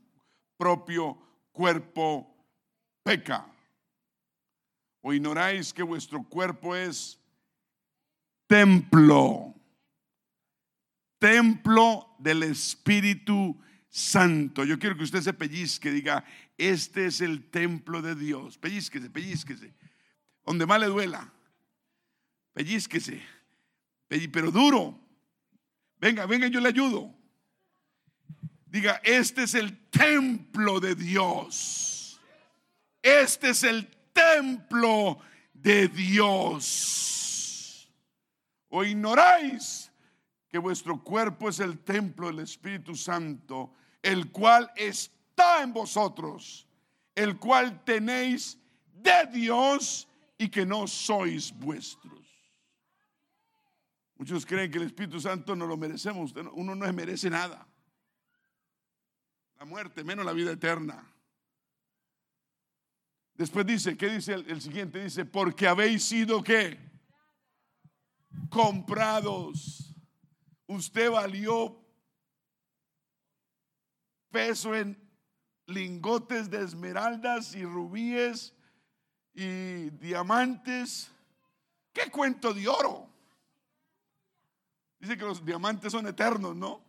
[0.57, 1.17] propio
[1.51, 2.35] cuerpo
[3.03, 3.47] peca.
[5.01, 7.19] ¿O ignoráis que vuestro cuerpo es
[8.47, 9.55] templo?
[11.17, 13.59] Templo del Espíritu.
[13.91, 16.23] Yo quiero que usted se pellizque, diga,
[16.57, 18.57] este es el templo de Dios.
[18.57, 19.73] Pellizquese, pellizquese.
[20.45, 21.31] Donde más le duela.
[22.53, 23.21] Pellizquese.
[24.07, 24.97] Pero duro.
[25.99, 27.13] Venga, venga, yo le ayudo.
[28.65, 32.21] Diga, este es el templo de Dios.
[33.01, 35.19] Este es el templo
[35.53, 37.91] de Dios.
[38.69, 39.91] ¿O ignoráis
[40.47, 46.67] que vuestro cuerpo es el templo del Espíritu Santo, el cual está en vosotros,
[47.15, 48.57] el cual tenéis
[48.93, 52.21] de Dios y que no sois vuestros?
[54.21, 56.31] Muchos creen que el Espíritu Santo no lo merecemos.
[56.53, 57.67] Uno no merece nada.
[59.57, 61.11] La muerte, menos la vida eterna.
[63.33, 65.03] Después dice, ¿qué dice el, siguiente?
[65.03, 66.77] Dice, porque habéis sido qué?
[68.51, 69.95] Comprados.
[70.67, 71.80] Usted valió
[74.31, 74.97] peso en
[75.67, 78.55] lingotes de esmeraldas y rubíes
[79.33, 81.11] y diamantes.
[81.93, 83.09] ¿Qué cuento de oro?
[84.99, 86.83] Dice que los diamantes son eternos, ¿no?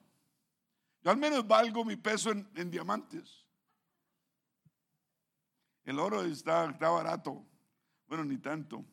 [1.03, 3.43] Yo al menos valgo mi peso en diamantes.
[5.85, 7.45] El oro está, está barato.
[8.07, 8.85] Bueno, ni tanto.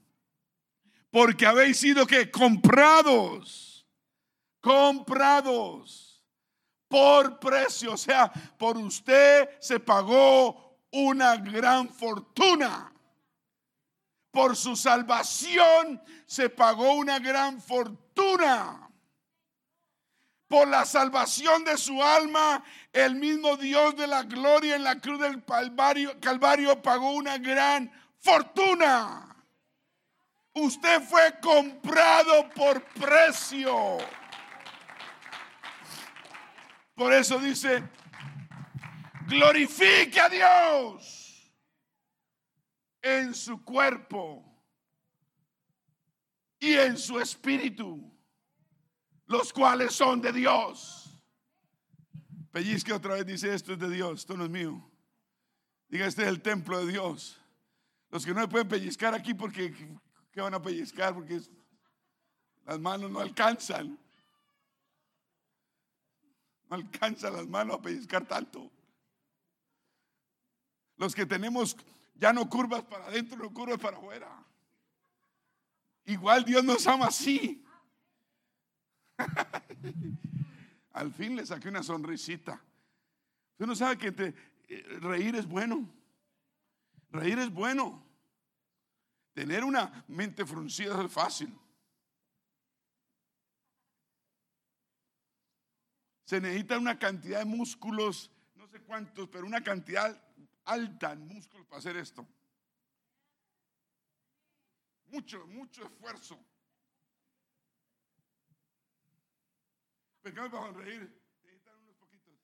[1.12, 3.86] Porque habéis sido que comprados,
[4.62, 6.09] comprados
[6.90, 7.94] por precio.
[7.94, 12.92] O sea, por usted se pagó una gran fortuna.
[14.32, 18.90] Por su salvación se pagó una gran fortuna
[20.50, 25.20] por la salvación de su alma, el mismo Dios de la gloria en la cruz
[25.20, 29.28] del Calvario, Calvario pagó una gran fortuna.
[30.54, 34.00] Usted fue comprado por precio.
[37.00, 37.82] Por eso dice,
[39.26, 41.50] glorifique a Dios
[43.02, 44.44] en su cuerpo
[46.60, 48.04] y en su espíritu
[49.28, 51.18] los cuales son de Dios.
[52.52, 54.92] Pellizque otra vez, dice, esto es de Dios, esto no es mío.
[55.88, 57.40] Diga, este es el templo de Dios.
[58.10, 59.74] Los que no me pueden pellizcar aquí porque,
[60.34, 61.14] ¿qué van a pellizcar?
[61.14, 61.40] Porque
[62.66, 63.98] las manos no alcanzan.
[66.72, 68.70] No alcanzan las manos a pellizcar tanto.
[70.98, 71.76] Los que tenemos
[72.16, 74.46] ya no curvas para adentro, no curvas para afuera.
[76.06, 77.64] Igual Dios nos ama así.
[80.94, 82.62] Al fin le saqué una sonrisita.
[83.52, 84.36] Usted no sabe que
[84.68, 85.88] eh, reír es bueno.
[87.12, 88.04] Reír es bueno.
[89.34, 91.58] Tener una mente fruncida es fácil.
[96.30, 100.16] Se necesita una cantidad de músculos, no sé cuántos, pero una cantidad
[100.64, 102.24] alta de músculos para hacer esto.
[105.08, 106.40] Mucho, mucho esfuerzo.
[110.22, 111.20] Pecado para sonreír.
[111.42, 112.36] Necesitan unos poquitos.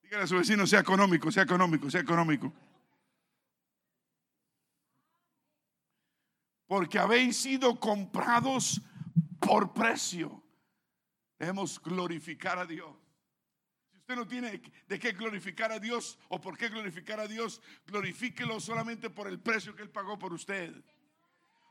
[0.00, 2.54] Dígale a su vecino, sea económico, sea económico, sea económico.
[6.66, 8.80] Porque habéis sido comprados
[9.38, 10.42] por precio.
[11.38, 12.94] Debemos glorificar a Dios.
[13.90, 17.60] Si usted no tiene de qué glorificar a Dios o por qué glorificar a Dios,
[17.86, 20.72] glorifíquelo solamente por el precio que Él pagó por usted.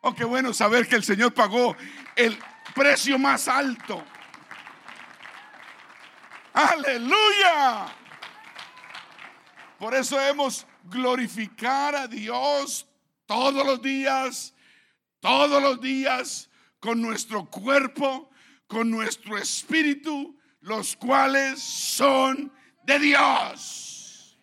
[0.01, 1.75] Oh, qué bueno saber que el Señor pagó
[2.15, 2.37] el
[2.75, 4.03] precio más alto.
[6.53, 7.87] Aleluya.
[9.79, 12.87] Por eso debemos glorificar a Dios
[13.25, 14.53] todos los días,
[15.19, 18.29] todos los días, con nuestro cuerpo,
[18.67, 22.51] con nuestro espíritu, los cuales son
[22.83, 24.39] de Dios.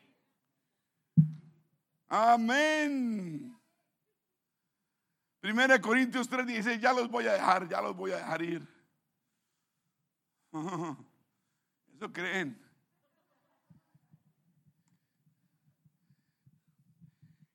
[2.09, 3.59] Amén.
[5.41, 8.69] Primera Corintios 3 dice, ya los voy a dejar, ya los voy a dejar ir.
[11.97, 12.63] Eso creen.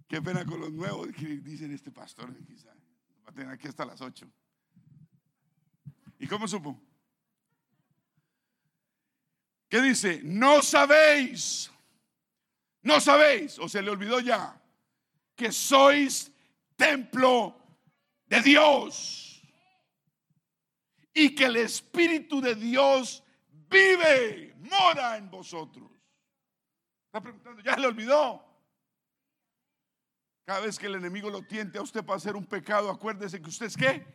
[0.07, 1.09] Qué pena con los nuevos
[1.43, 2.33] dicen este pastor.
[2.45, 4.27] Quizá va a tener aquí hasta las 8.
[6.19, 6.79] ¿Y cómo supo?
[9.69, 10.21] ¿Qué dice?
[10.23, 11.69] No sabéis,
[12.81, 14.59] no sabéis, o se le olvidó ya,
[15.35, 16.31] que sois
[16.75, 17.55] templo
[18.25, 19.43] de Dios
[21.13, 25.91] y que el Espíritu de Dios vive, mora en vosotros.
[27.07, 28.43] Está preguntando, ¿ya le olvidó?
[30.45, 33.49] Cada vez que el enemigo lo tiente a usted para hacer un pecado, acuérdese que
[33.49, 34.05] usted es qué?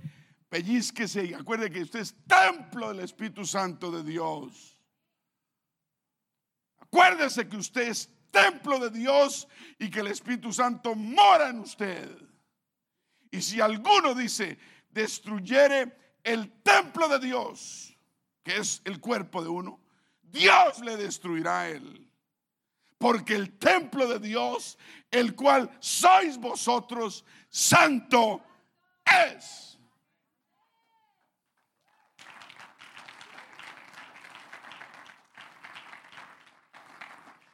[0.52, 4.78] Pellizquese y acuerde que usted es templo del Espíritu Santo de Dios.
[6.78, 9.48] Acuérdese que usted es templo de Dios
[9.78, 12.18] y que el Espíritu Santo mora en usted.
[13.30, 14.58] Y si alguno dice,
[14.90, 17.96] destruyere el templo de Dios,
[18.42, 19.80] que es el cuerpo de uno,
[20.20, 22.10] Dios le destruirá a él.
[22.98, 24.76] Porque el templo de Dios,
[25.10, 28.44] el cual sois vosotros, santo
[29.34, 29.71] es.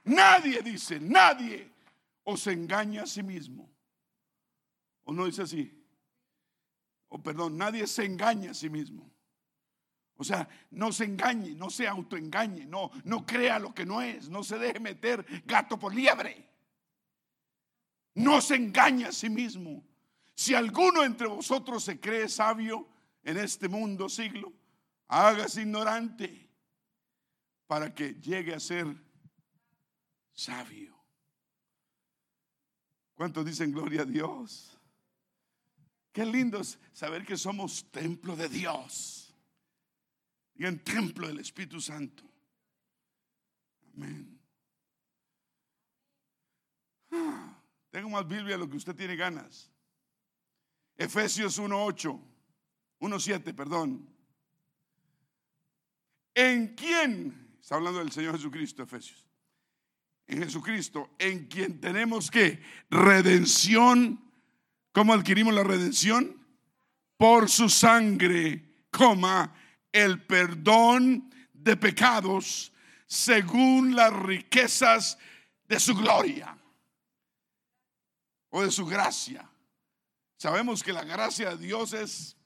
[0.08, 1.70] Nadie dice, nadie
[2.24, 3.68] os engaña a sí mismo.
[5.04, 5.84] ¿O no dice así?
[7.08, 9.10] O perdón, nadie se engaña a sí mismo.
[10.16, 14.28] O sea, no se engañe, no se autoengañe, no, no crea lo que no es,
[14.28, 16.48] no se deje meter gato por liebre.
[18.14, 19.84] No se engaña a sí mismo.
[20.34, 22.88] Si alguno entre vosotros se cree sabio
[23.22, 24.52] en este mundo siglo,
[25.06, 26.48] hágase ignorante
[27.66, 28.86] para que llegue a ser
[30.38, 30.96] sabio.
[33.14, 34.78] ¿Cuántos dicen gloria a Dios?
[36.12, 39.34] Qué lindo es saber que somos templo de Dios.
[40.54, 42.22] Y en templo del Espíritu Santo.
[43.94, 44.40] Amén.
[47.10, 47.60] Ah,
[47.90, 49.72] tengo más Biblia lo que usted tiene ganas.
[50.96, 52.20] Efesios 1.8,
[53.00, 54.08] 1.7, perdón.
[56.34, 57.56] ¿En quién?
[57.60, 59.27] Está hablando del Señor Jesucristo, Efesios.
[60.28, 64.28] En Jesucristo, en quien tenemos que redención
[64.98, 66.44] ¿Cómo adquirimos la redención?
[67.16, 69.54] Por su sangre, coma,
[69.92, 72.72] el perdón de pecados
[73.06, 75.16] según las riquezas
[75.68, 76.58] de su gloria
[78.50, 79.48] o de su gracia.
[80.36, 82.36] Sabemos que la gracia de Dios es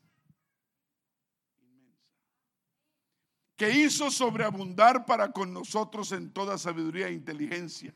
[3.62, 7.94] Que hizo sobreabundar para con nosotros en toda sabiduría e inteligencia,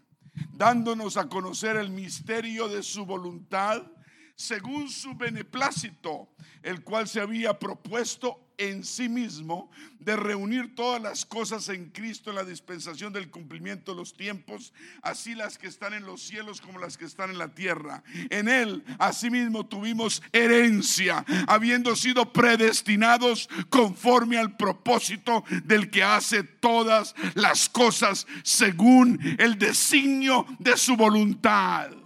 [0.53, 3.83] dándonos a conocer el misterio de su voluntad
[4.37, 6.29] según su beneplácito,
[6.63, 12.31] el cual se había propuesto en sí mismo de reunir todas las cosas en Cristo
[12.31, 14.73] en la dispensación del cumplimiento de los tiempos,
[15.03, 18.03] así las que están en los cielos como las que están en la tierra.
[18.31, 27.15] En Él, asimismo, tuvimos herencia, habiendo sido predestinados conforme al propósito del que hace todas
[27.35, 32.06] las cosas según el designio de su voluntad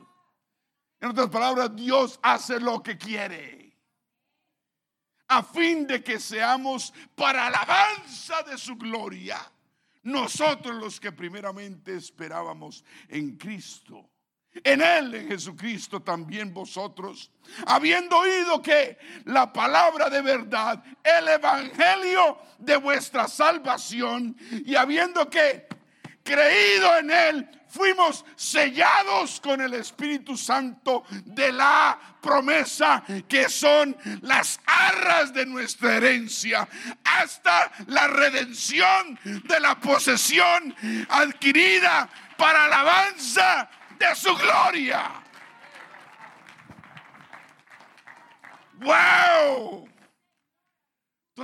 [1.01, 3.75] en otras palabras, Dios hace lo que quiere.
[5.29, 9.39] A fin de que seamos para alabanza de su gloria,
[10.03, 14.11] nosotros los que primeramente esperábamos en Cristo.
[14.65, 17.31] En Él, en Jesucristo, también vosotros,
[17.67, 24.37] habiendo oído que la palabra de verdad, el evangelio de vuestra salvación,
[24.67, 25.69] y habiendo que
[26.31, 34.61] creído en Él, fuimos sellados con el Espíritu Santo de la promesa, que son las
[34.65, 36.69] arras de nuestra herencia,
[37.03, 40.75] hasta la redención de la posesión
[41.09, 45.11] adquirida para alabanza de su gloria.
[48.75, 49.89] ¡Wow!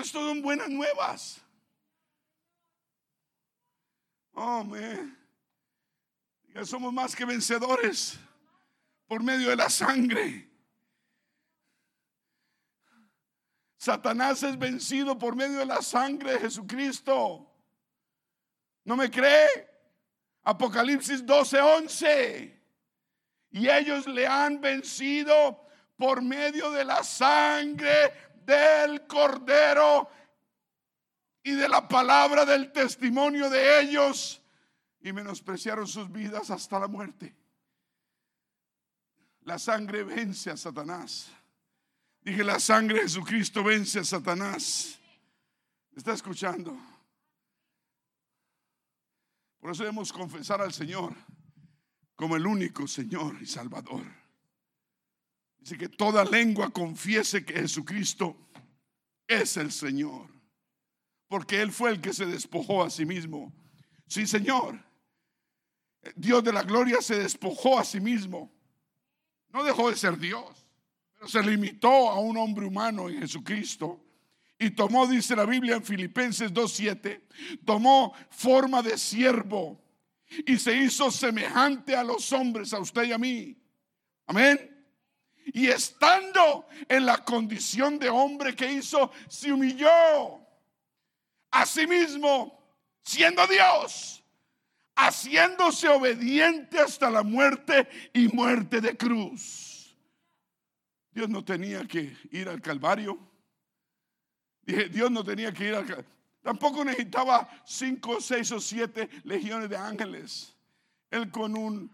[0.00, 1.45] Esto son buenas nuevas.
[4.36, 4.66] Oh.
[6.54, 8.18] Ya somos más que vencedores
[9.06, 10.50] por medio de la sangre.
[13.78, 17.50] Satanás es vencido por medio de la sangre de Jesucristo.
[18.84, 19.48] ¿No me cree?
[20.42, 22.60] Apocalipsis 12:11.
[23.52, 28.12] Y ellos le han vencido por medio de la sangre
[28.44, 30.10] del cordero
[31.46, 34.42] y de la palabra del testimonio de ellos
[35.00, 37.36] y menospreciaron sus vidas hasta la muerte.
[39.42, 41.30] La sangre vence a Satanás.
[42.20, 44.98] Dije, la sangre de Jesucristo vence a Satanás.
[45.94, 46.76] ¿Está escuchando?
[49.60, 51.14] Por eso debemos confesar al Señor
[52.16, 54.02] como el único Señor y Salvador.
[55.58, 58.36] Dice que toda lengua confiese que Jesucristo
[59.28, 60.35] es el Señor.
[61.28, 63.52] Porque Él fue el que se despojó a sí mismo.
[64.06, 64.84] Sí, Señor.
[66.14, 68.52] Dios de la gloria se despojó a sí mismo.
[69.50, 70.66] No dejó de ser Dios,
[71.14, 74.04] pero se limitó a un hombre humano en Jesucristo.
[74.58, 77.20] Y tomó, dice la Biblia en Filipenses 2.7,
[77.64, 79.82] tomó forma de siervo
[80.46, 83.56] y se hizo semejante a los hombres, a usted y a mí.
[84.26, 84.72] Amén.
[85.46, 90.45] Y estando en la condición de hombre que hizo, se humilló
[91.60, 92.58] a sí mismo,
[93.02, 94.22] siendo Dios,
[94.94, 99.96] haciéndose obediente hasta la muerte y muerte de cruz.
[101.10, 103.18] Dios no tenía que ir al Calvario.
[104.62, 106.10] Dios no tenía que ir al Calvario.
[106.42, 110.54] Tampoco necesitaba cinco, seis o siete legiones de ángeles.
[111.10, 111.90] Él con un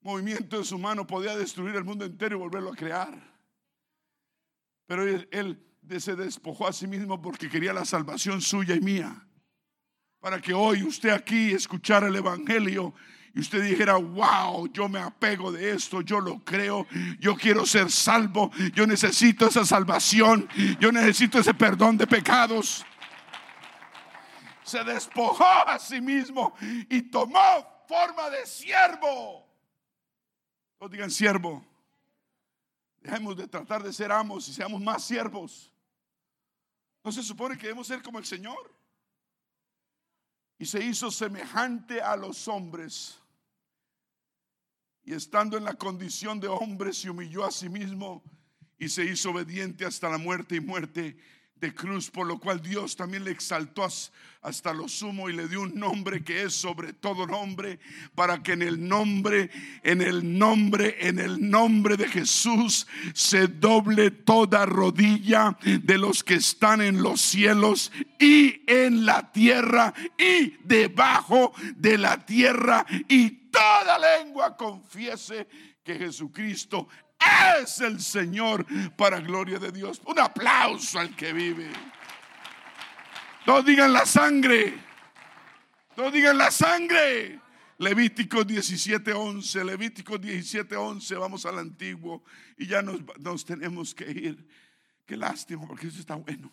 [0.00, 3.34] movimiento de su mano podía destruir el mundo entero y volverlo a crear.
[4.86, 9.26] Pero él, se despojó a sí mismo porque quería la salvación suya y mía.
[10.20, 12.94] Para que hoy usted aquí escuchara el Evangelio
[13.34, 16.86] y usted dijera, wow, yo me apego de esto, yo lo creo,
[17.18, 20.48] yo quiero ser salvo, yo necesito esa salvación,
[20.80, 22.84] yo necesito ese perdón de pecados.
[24.62, 26.54] Se despojó a sí mismo
[26.88, 29.44] y tomó forma de siervo
[30.88, 31.64] digan siervo.
[33.00, 35.72] Dejemos de tratar de ser amos y seamos más siervos.
[37.04, 38.74] ¿No se supone que debemos ser como el Señor?
[40.58, 43.18] Y se hizo semejante a los hombres.
[45.04, 48.24] Y estando en la condición de hombre, se humilló a sí mismo
[48.78, 51.18] y se hizo obediente hasta la muerte y muerte
[51.72, 53.86] cruz, por lo cual Dios también le exaltó
[54.42, 57.78] hasta lo sumo y le dio un nombre que es sobre todo nombre,
[58.14, 59.50] para que en el nombre,
[59.82, 66.34] en el nombre, en el nombre de Jesús se doble toda rodilla de los que
[66.34, 73.98] están en los cielos y en la tierra y debajo de la tierra y toda
[73.98, 75.46] lengua confiese
[75.82, 76.88] que Jesucristo
[77.62, 78.66] es el Señor
[78.96, 80.00] para gloria de Dios.
[80.06, 81.70] Un aplauso al que vive.
[83.46, 84.74] No digan la sangre.
[85.96, 87.40] No digan la sangre.
[87.78, 89.64] Levítico 17:11.
[89.64, 91.18] Levítico 17:11.
[91.18, 92.24] Vamos al antiguo
[92.56, 94.48] y ya nos, nos tenemos que ir.
[95.06, 96.50] Qué lástima, porque eso está bueno.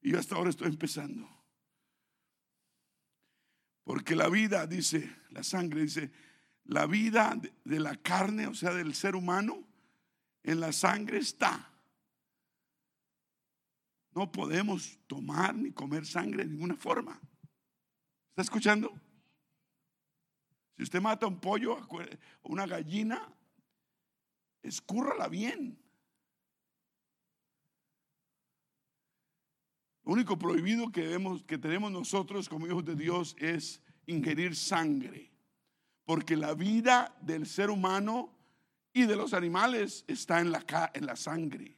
[0.00, 1.28] Y yo hasta ahora estoy empezando.
[3.84, 6.10] Porque la vida, dice, la sangre, dice,
[6.70, 9.66] la vida de la carne, o sea, del ser humano,
[10.44, 11.68] en la sangre está.
[14.12, 17.20] No podemos tomar ni comer sangre de ninguna forma.
[18.28, 18.92] ¿Está escuchando?
[20.76, 21.98] Si usted mata un pollo o
[22.44, 23.20] una gallina,
[24.62, 25.76] escúrrala bien.
[30.04, 35.29] Lo único prohibido que, debemos, que tenemos nosotros como hijos de Dios es ingerir sangre.
[36.10, 38.36] Porque la vida del ser humano
[38.92, 41.76] y de los animales está en la, en la sangre.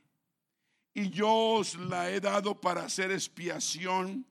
[0.95, 4.25] Y yo os la he dado para hacer expiación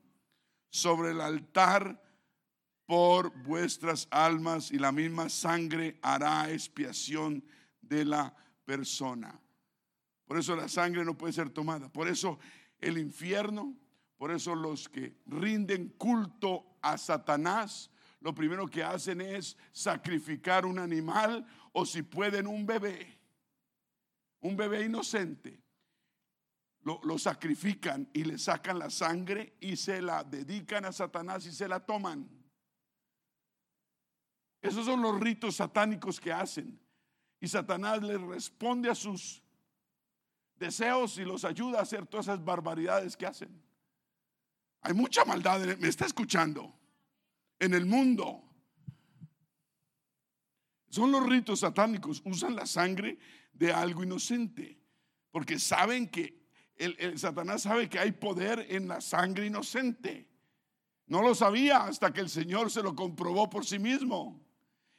[0.70, 2.02] sobre el altar
[2.84, 7.44] por vuestras almas y la misma sangre hará expiación
[7.80, 8.34] de la
[8.64, 9.40] persona.
[10.26, 11.88] Por eso la sangre no puede ser tomada.
[11.92, 12.40] Por eso
[12.80, 13.76] el infierno,
[14.16, 17.91] por eso los que rinden culto a Satanás,
[18.22, 23.18] lo primero que hacen es sacrificar un animal o si pueden un bebé,
[24.40, 25.60] un bebé inocente.
[26.84, 31.52] Lo, lo, sacrifican y le sacan la sangre y se la dedican a Satanás y
[31.52, 32.28] se la toman.
[34.60, 36.80] Esos son los ritos satánicos que hacen.
[37.40, 39.42] Y Satanás les responde a sus
[40.56, 43.62] deseos y los ayuda a hacer todas esas barbaridades que hacen.
[44.80, 46.72] Hay mucha maldad, me está escuchando,
[47.62, 48.42] en el mundo.
[50.90, 53.18] Son los ritos satánicos, usan la sangre
[53.52, 54.78] de algo inocente,
[55.30, 56.42] porque saben que
[56.76, 60.28] el, Satanás sabe que hay poder en la sangre inocente.
[61.06, 64.44] No lo sabía hasta que el Señor se lo comprobó por sí mismo.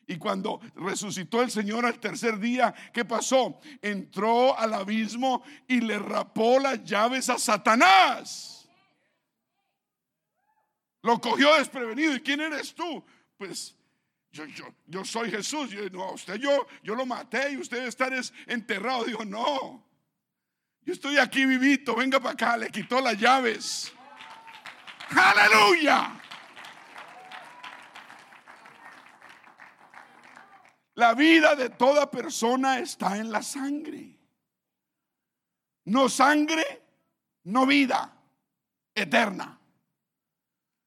[0.08, 3.60] Y cuando resucitó el Señor al tercer día, ¿qué pasó?
[3.82, 8.63] Entró al abismo y le rapó las llaves a Satanás.
[11.04, 12.16] Lo cogió desprevenido.
[12.16, 13.06] ¿Y quién eres tú?
[13.38, 13.76] Pues
[14.32, 15.70] yo, yo, yo soy Jesús.
[15.70, 18.10] Yo, no, usted yo, yo lo maté y usted está
[18.48, 19.04] enterrado.
[19.04, 19.86] Dijo, no.
[20.82, 21.96] Yo estoy aquí vivito.
[21.96, 22.58] Venga para acá.
[22.58, 23.94] Le quitó las llaves.
[25.10, 26.20] Aleluya.
[30.96, 34.18] La vida de toda persona está en la sangre.
[35.86, 36.82] No sangre,
[37.44, 38.14] no vida
[38.96, 39.60] eterna.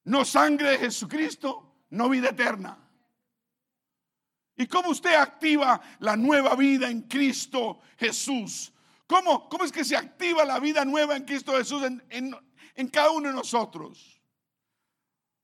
[0.07, 2.77] No sangre de Jesucristo, no vida eterna.
[4.55, 8.71] ¿Y cómo usted activa la nueva vida en Cristo Jesús?
[9.05, 12.35] ¿Cómo, cómo es que se activa la vida nueva en Cristo Jesús en,
[12.75, 14.21] en cada uno de nosotros?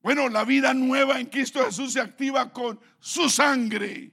[0.00, 4.12] Bueno, la vida nueva en Cristo Jesús se activa con su sangre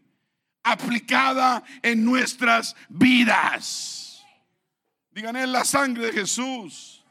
[0.64, 4.26] aplicada en nuestras vidas.
[5.12, 7.04] Digan, es la sangre de Jesús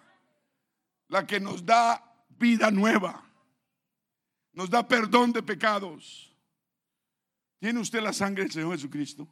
[1.08, 3.29] la que nos da vida nueva,
[4.52, 6.34] nos da perdón de pecados.
[7.58, 9.28] ¿Tiene usted la sangre del Señor Jesucristo?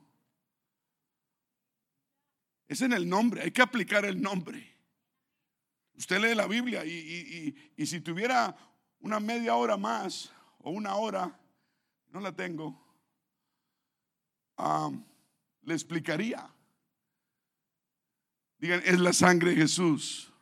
[2.67, 4.77] Es en el nombre, hay que aplicar el nombre.
[5.95, 8.57] Usted lee la Biblia y, y si tuviera
[9.01, 11.39] una media hora más o una hora,
[12.11, 12.79] no la tengo,
[15.63, 16.49] le explicaría.
[18.59, 20.33] Digan, es la sangre de Jesús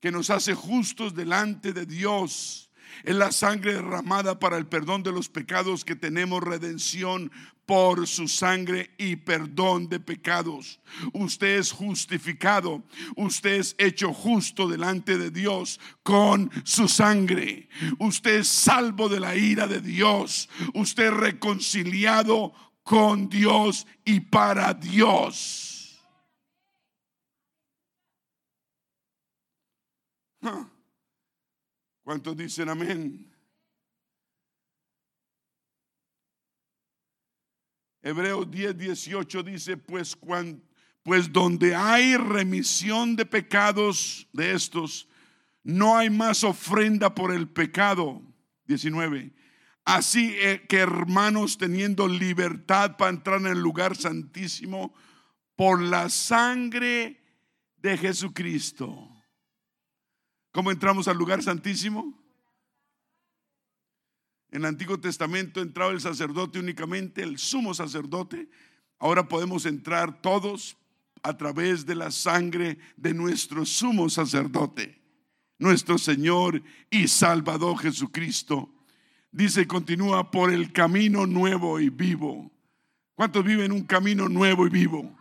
[0.00, 2.70] que nos hace justos delante de Dios.
[3.04, 7.30] Es la sangre derramada para el perdón de los pecados que tenemos redención
[7.66, 10.80] por su sangre y perdón de pecados.
[11.12, 12.82] Usted es justificado,
[13.16, 17.68] usted es hecho justo delante de Dios con su sangre.
[17.98, 22.52] Usted es salvo de la ira de Dios, usted es reconciliado
[22.82, 26.02] con Dios y para Dios.
[32.02, 33.32] ¿Cuántos dicen amén?
[38.02, 40.18] Hebreos 10, 18 dice, pues,
[41.04, 45.08] pues donde hay remisión de pecados de estos,
[45.62, 48.20] no hay más ofrenda por el pecado.
[48.66, 49.32] 19.
[49.84, 54.94] Así eh, que hermanos, teniendo libertad para entrar en el lugar santísimo
[55.54, 57.20] por la sangre
[57.76, 59.11] de Jesucristo.
[60.52, 62.18] ¿Cómo entramos al lugar santísimo?
[64.50, 68.48] En el Antiguo Testamento entraba el sacerdote únicamente, el sumo sacerdote.
[68.98, 70.76] Ahora podemos entrar todos
[71.22, 75.00] a través de la sangre de nuestro sumo sacerdote,
[75.58, 78.68] nuestro Señor y Salvador Jesucristo
[79.32, 82.52] dice, continúa por el camino nuevo y vivo.
[83.14, 85.16] ¿Cuántos viven un camino nuevo y vivo?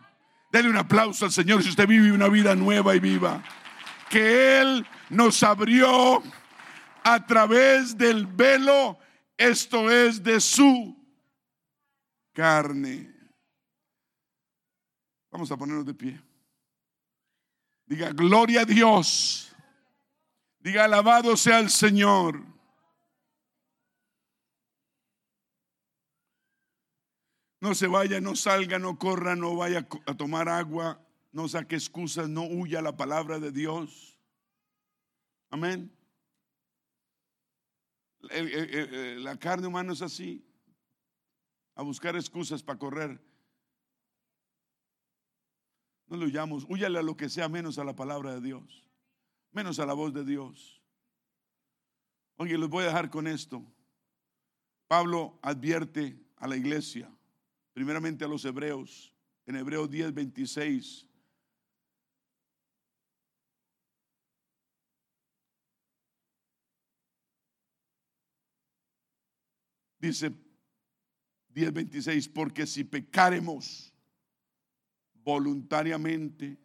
[0.52, 3.42] Dele un aplauso al Señor si usted vive una vida nueva y viva.
[4.10, 6.24] Que Él nos abrió
[7.04, 8.98] a través del velo,
[9.38, 10.98] esto es de su
[12.34, 13.14] carne.
[15.30, 16.22] Vamos a ponernos de pie.
[17.86, 19.54] Diga, gloria a Dios.
[20.60, 22.42] Diga, alabado sea el Señor.
[27.60, 31.00] No se vaya, no salga, no corra, no vaya a tomar agua,
[31.32, 34.11] no saque excusas, no huya la palabra de Dios.
[35.52, 35.92] Amén.
[38.22, 40.44] la carne humana es así,
[41.76, 43.22] a buscar excusas para correr.
[46.08, 48.88] No lo huyamos, huyale a lo que sea menos a la palabra de Dios,
[49.52, 50.82] menos a la voz de Dios.
[52.38, 53.64] Oye, les voy a dejar con esto.
[54.88, 57.10] Pablo advierte a la iglesia
[57.74, 59.14] primeramente a los hebreos,
[59.46, 61.08] en Hebreos 10, 26.
[70.02, 70.32] Dice
[71.54, 73.94] 10:26, porque si pecaremos
[75.14, 76.58] voluntariamente,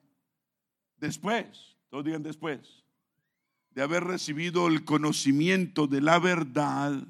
[0.97, 2.83] después, todos digan después,
[3.71, 7.07] de haber recibido el conocimiento de la verdad,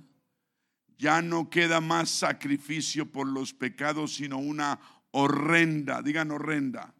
[0.98, 4.80] ya no queda más sacrificio por los pecados, sino una
[5.12, 6.92] horrenda, digan horrenda,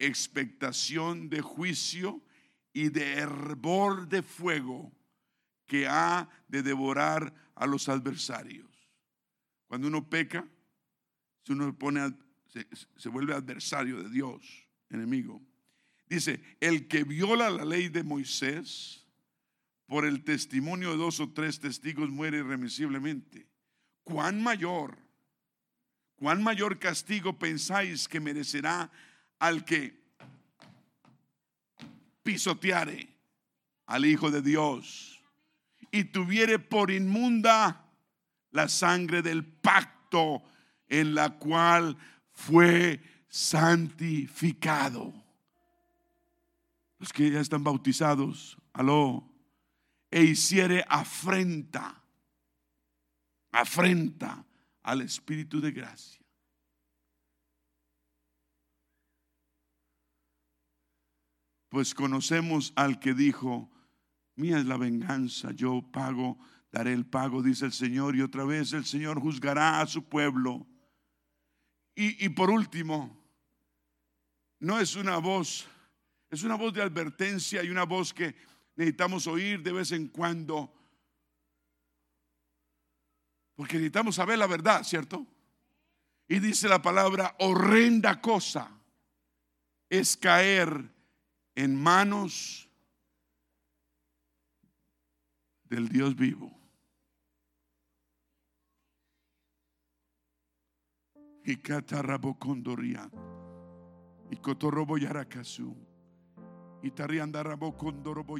[0.00, 2.20] expectación de juicio
[2.72, 4.90] y de hervor de fuego
[5.66, 8.68] que ha de devorar a los adversarios.
[9.66, 10.46] Cuando uno peca,
[11.42, 11.76] se uno
[12.48, 12.66] se,
[12.96, 15.42] se vuelve adversario de Dios, enemigo.
[16.08, 19.04] Dice, el que viola la ley de Moisés
[19.86, 23.48] por el testimonio de dos o tres testigos muere irremisiblemente.
[24.04, 24.96] ¿Cuán mayor,
[26.16, 28.90] cuán mayor castigo pensáis que merecerá
[29.38, 30.00] al que
[32.22, 33.08] pisoteare
[33.86, 35.15] al Hijo de Dios
[35.96, 37.90] y tuviere por inmunda
[38.50, 40.42] la sangre del pacto
[40.88, 41.96] en la cual
[42.32, 45.12] fue santificado?
[46.98, 49.28] Los que ya están bautizados, aló,
[50.10, 52.02] e hiciere afrenta,
[53.52, 54.44] afrenta
[54.82, 56.20] al Espíritu de gracia.
[61.68, 63.70] Pues conocemos al que dijo,
[64.36, 66.38] mía es la venganza, yo pago,
[66.70, 70.66] daré el pago, dice el Señor, y otra vez el Señor juzgará a su pueblo.
[71.94, 73.26] Y, y por último,
[74.60, 75.66] no es una voz,
[76.30, 78.36] es una voz de advertencia y una voz que
[78.76, 80.72] necesitamos oír de vez en cuando.
[83.54, 85.26] Porque necesitamos saber la verdad, ¿cierto?
[86.28, 88.70] Y dice la palabra, horrenda cosa
[89.88, 90.92] es caer
[91.54, 92.65] en manos
[95.68, 96.50] del Dios vivo.
[101.44, 103.08] Y catarrabo condoria.
[104.30, 105.76] Y cotorrobo.
[106.82, 108.38] Y tariandarabo condorobo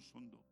[0.00, 0.43] sondo.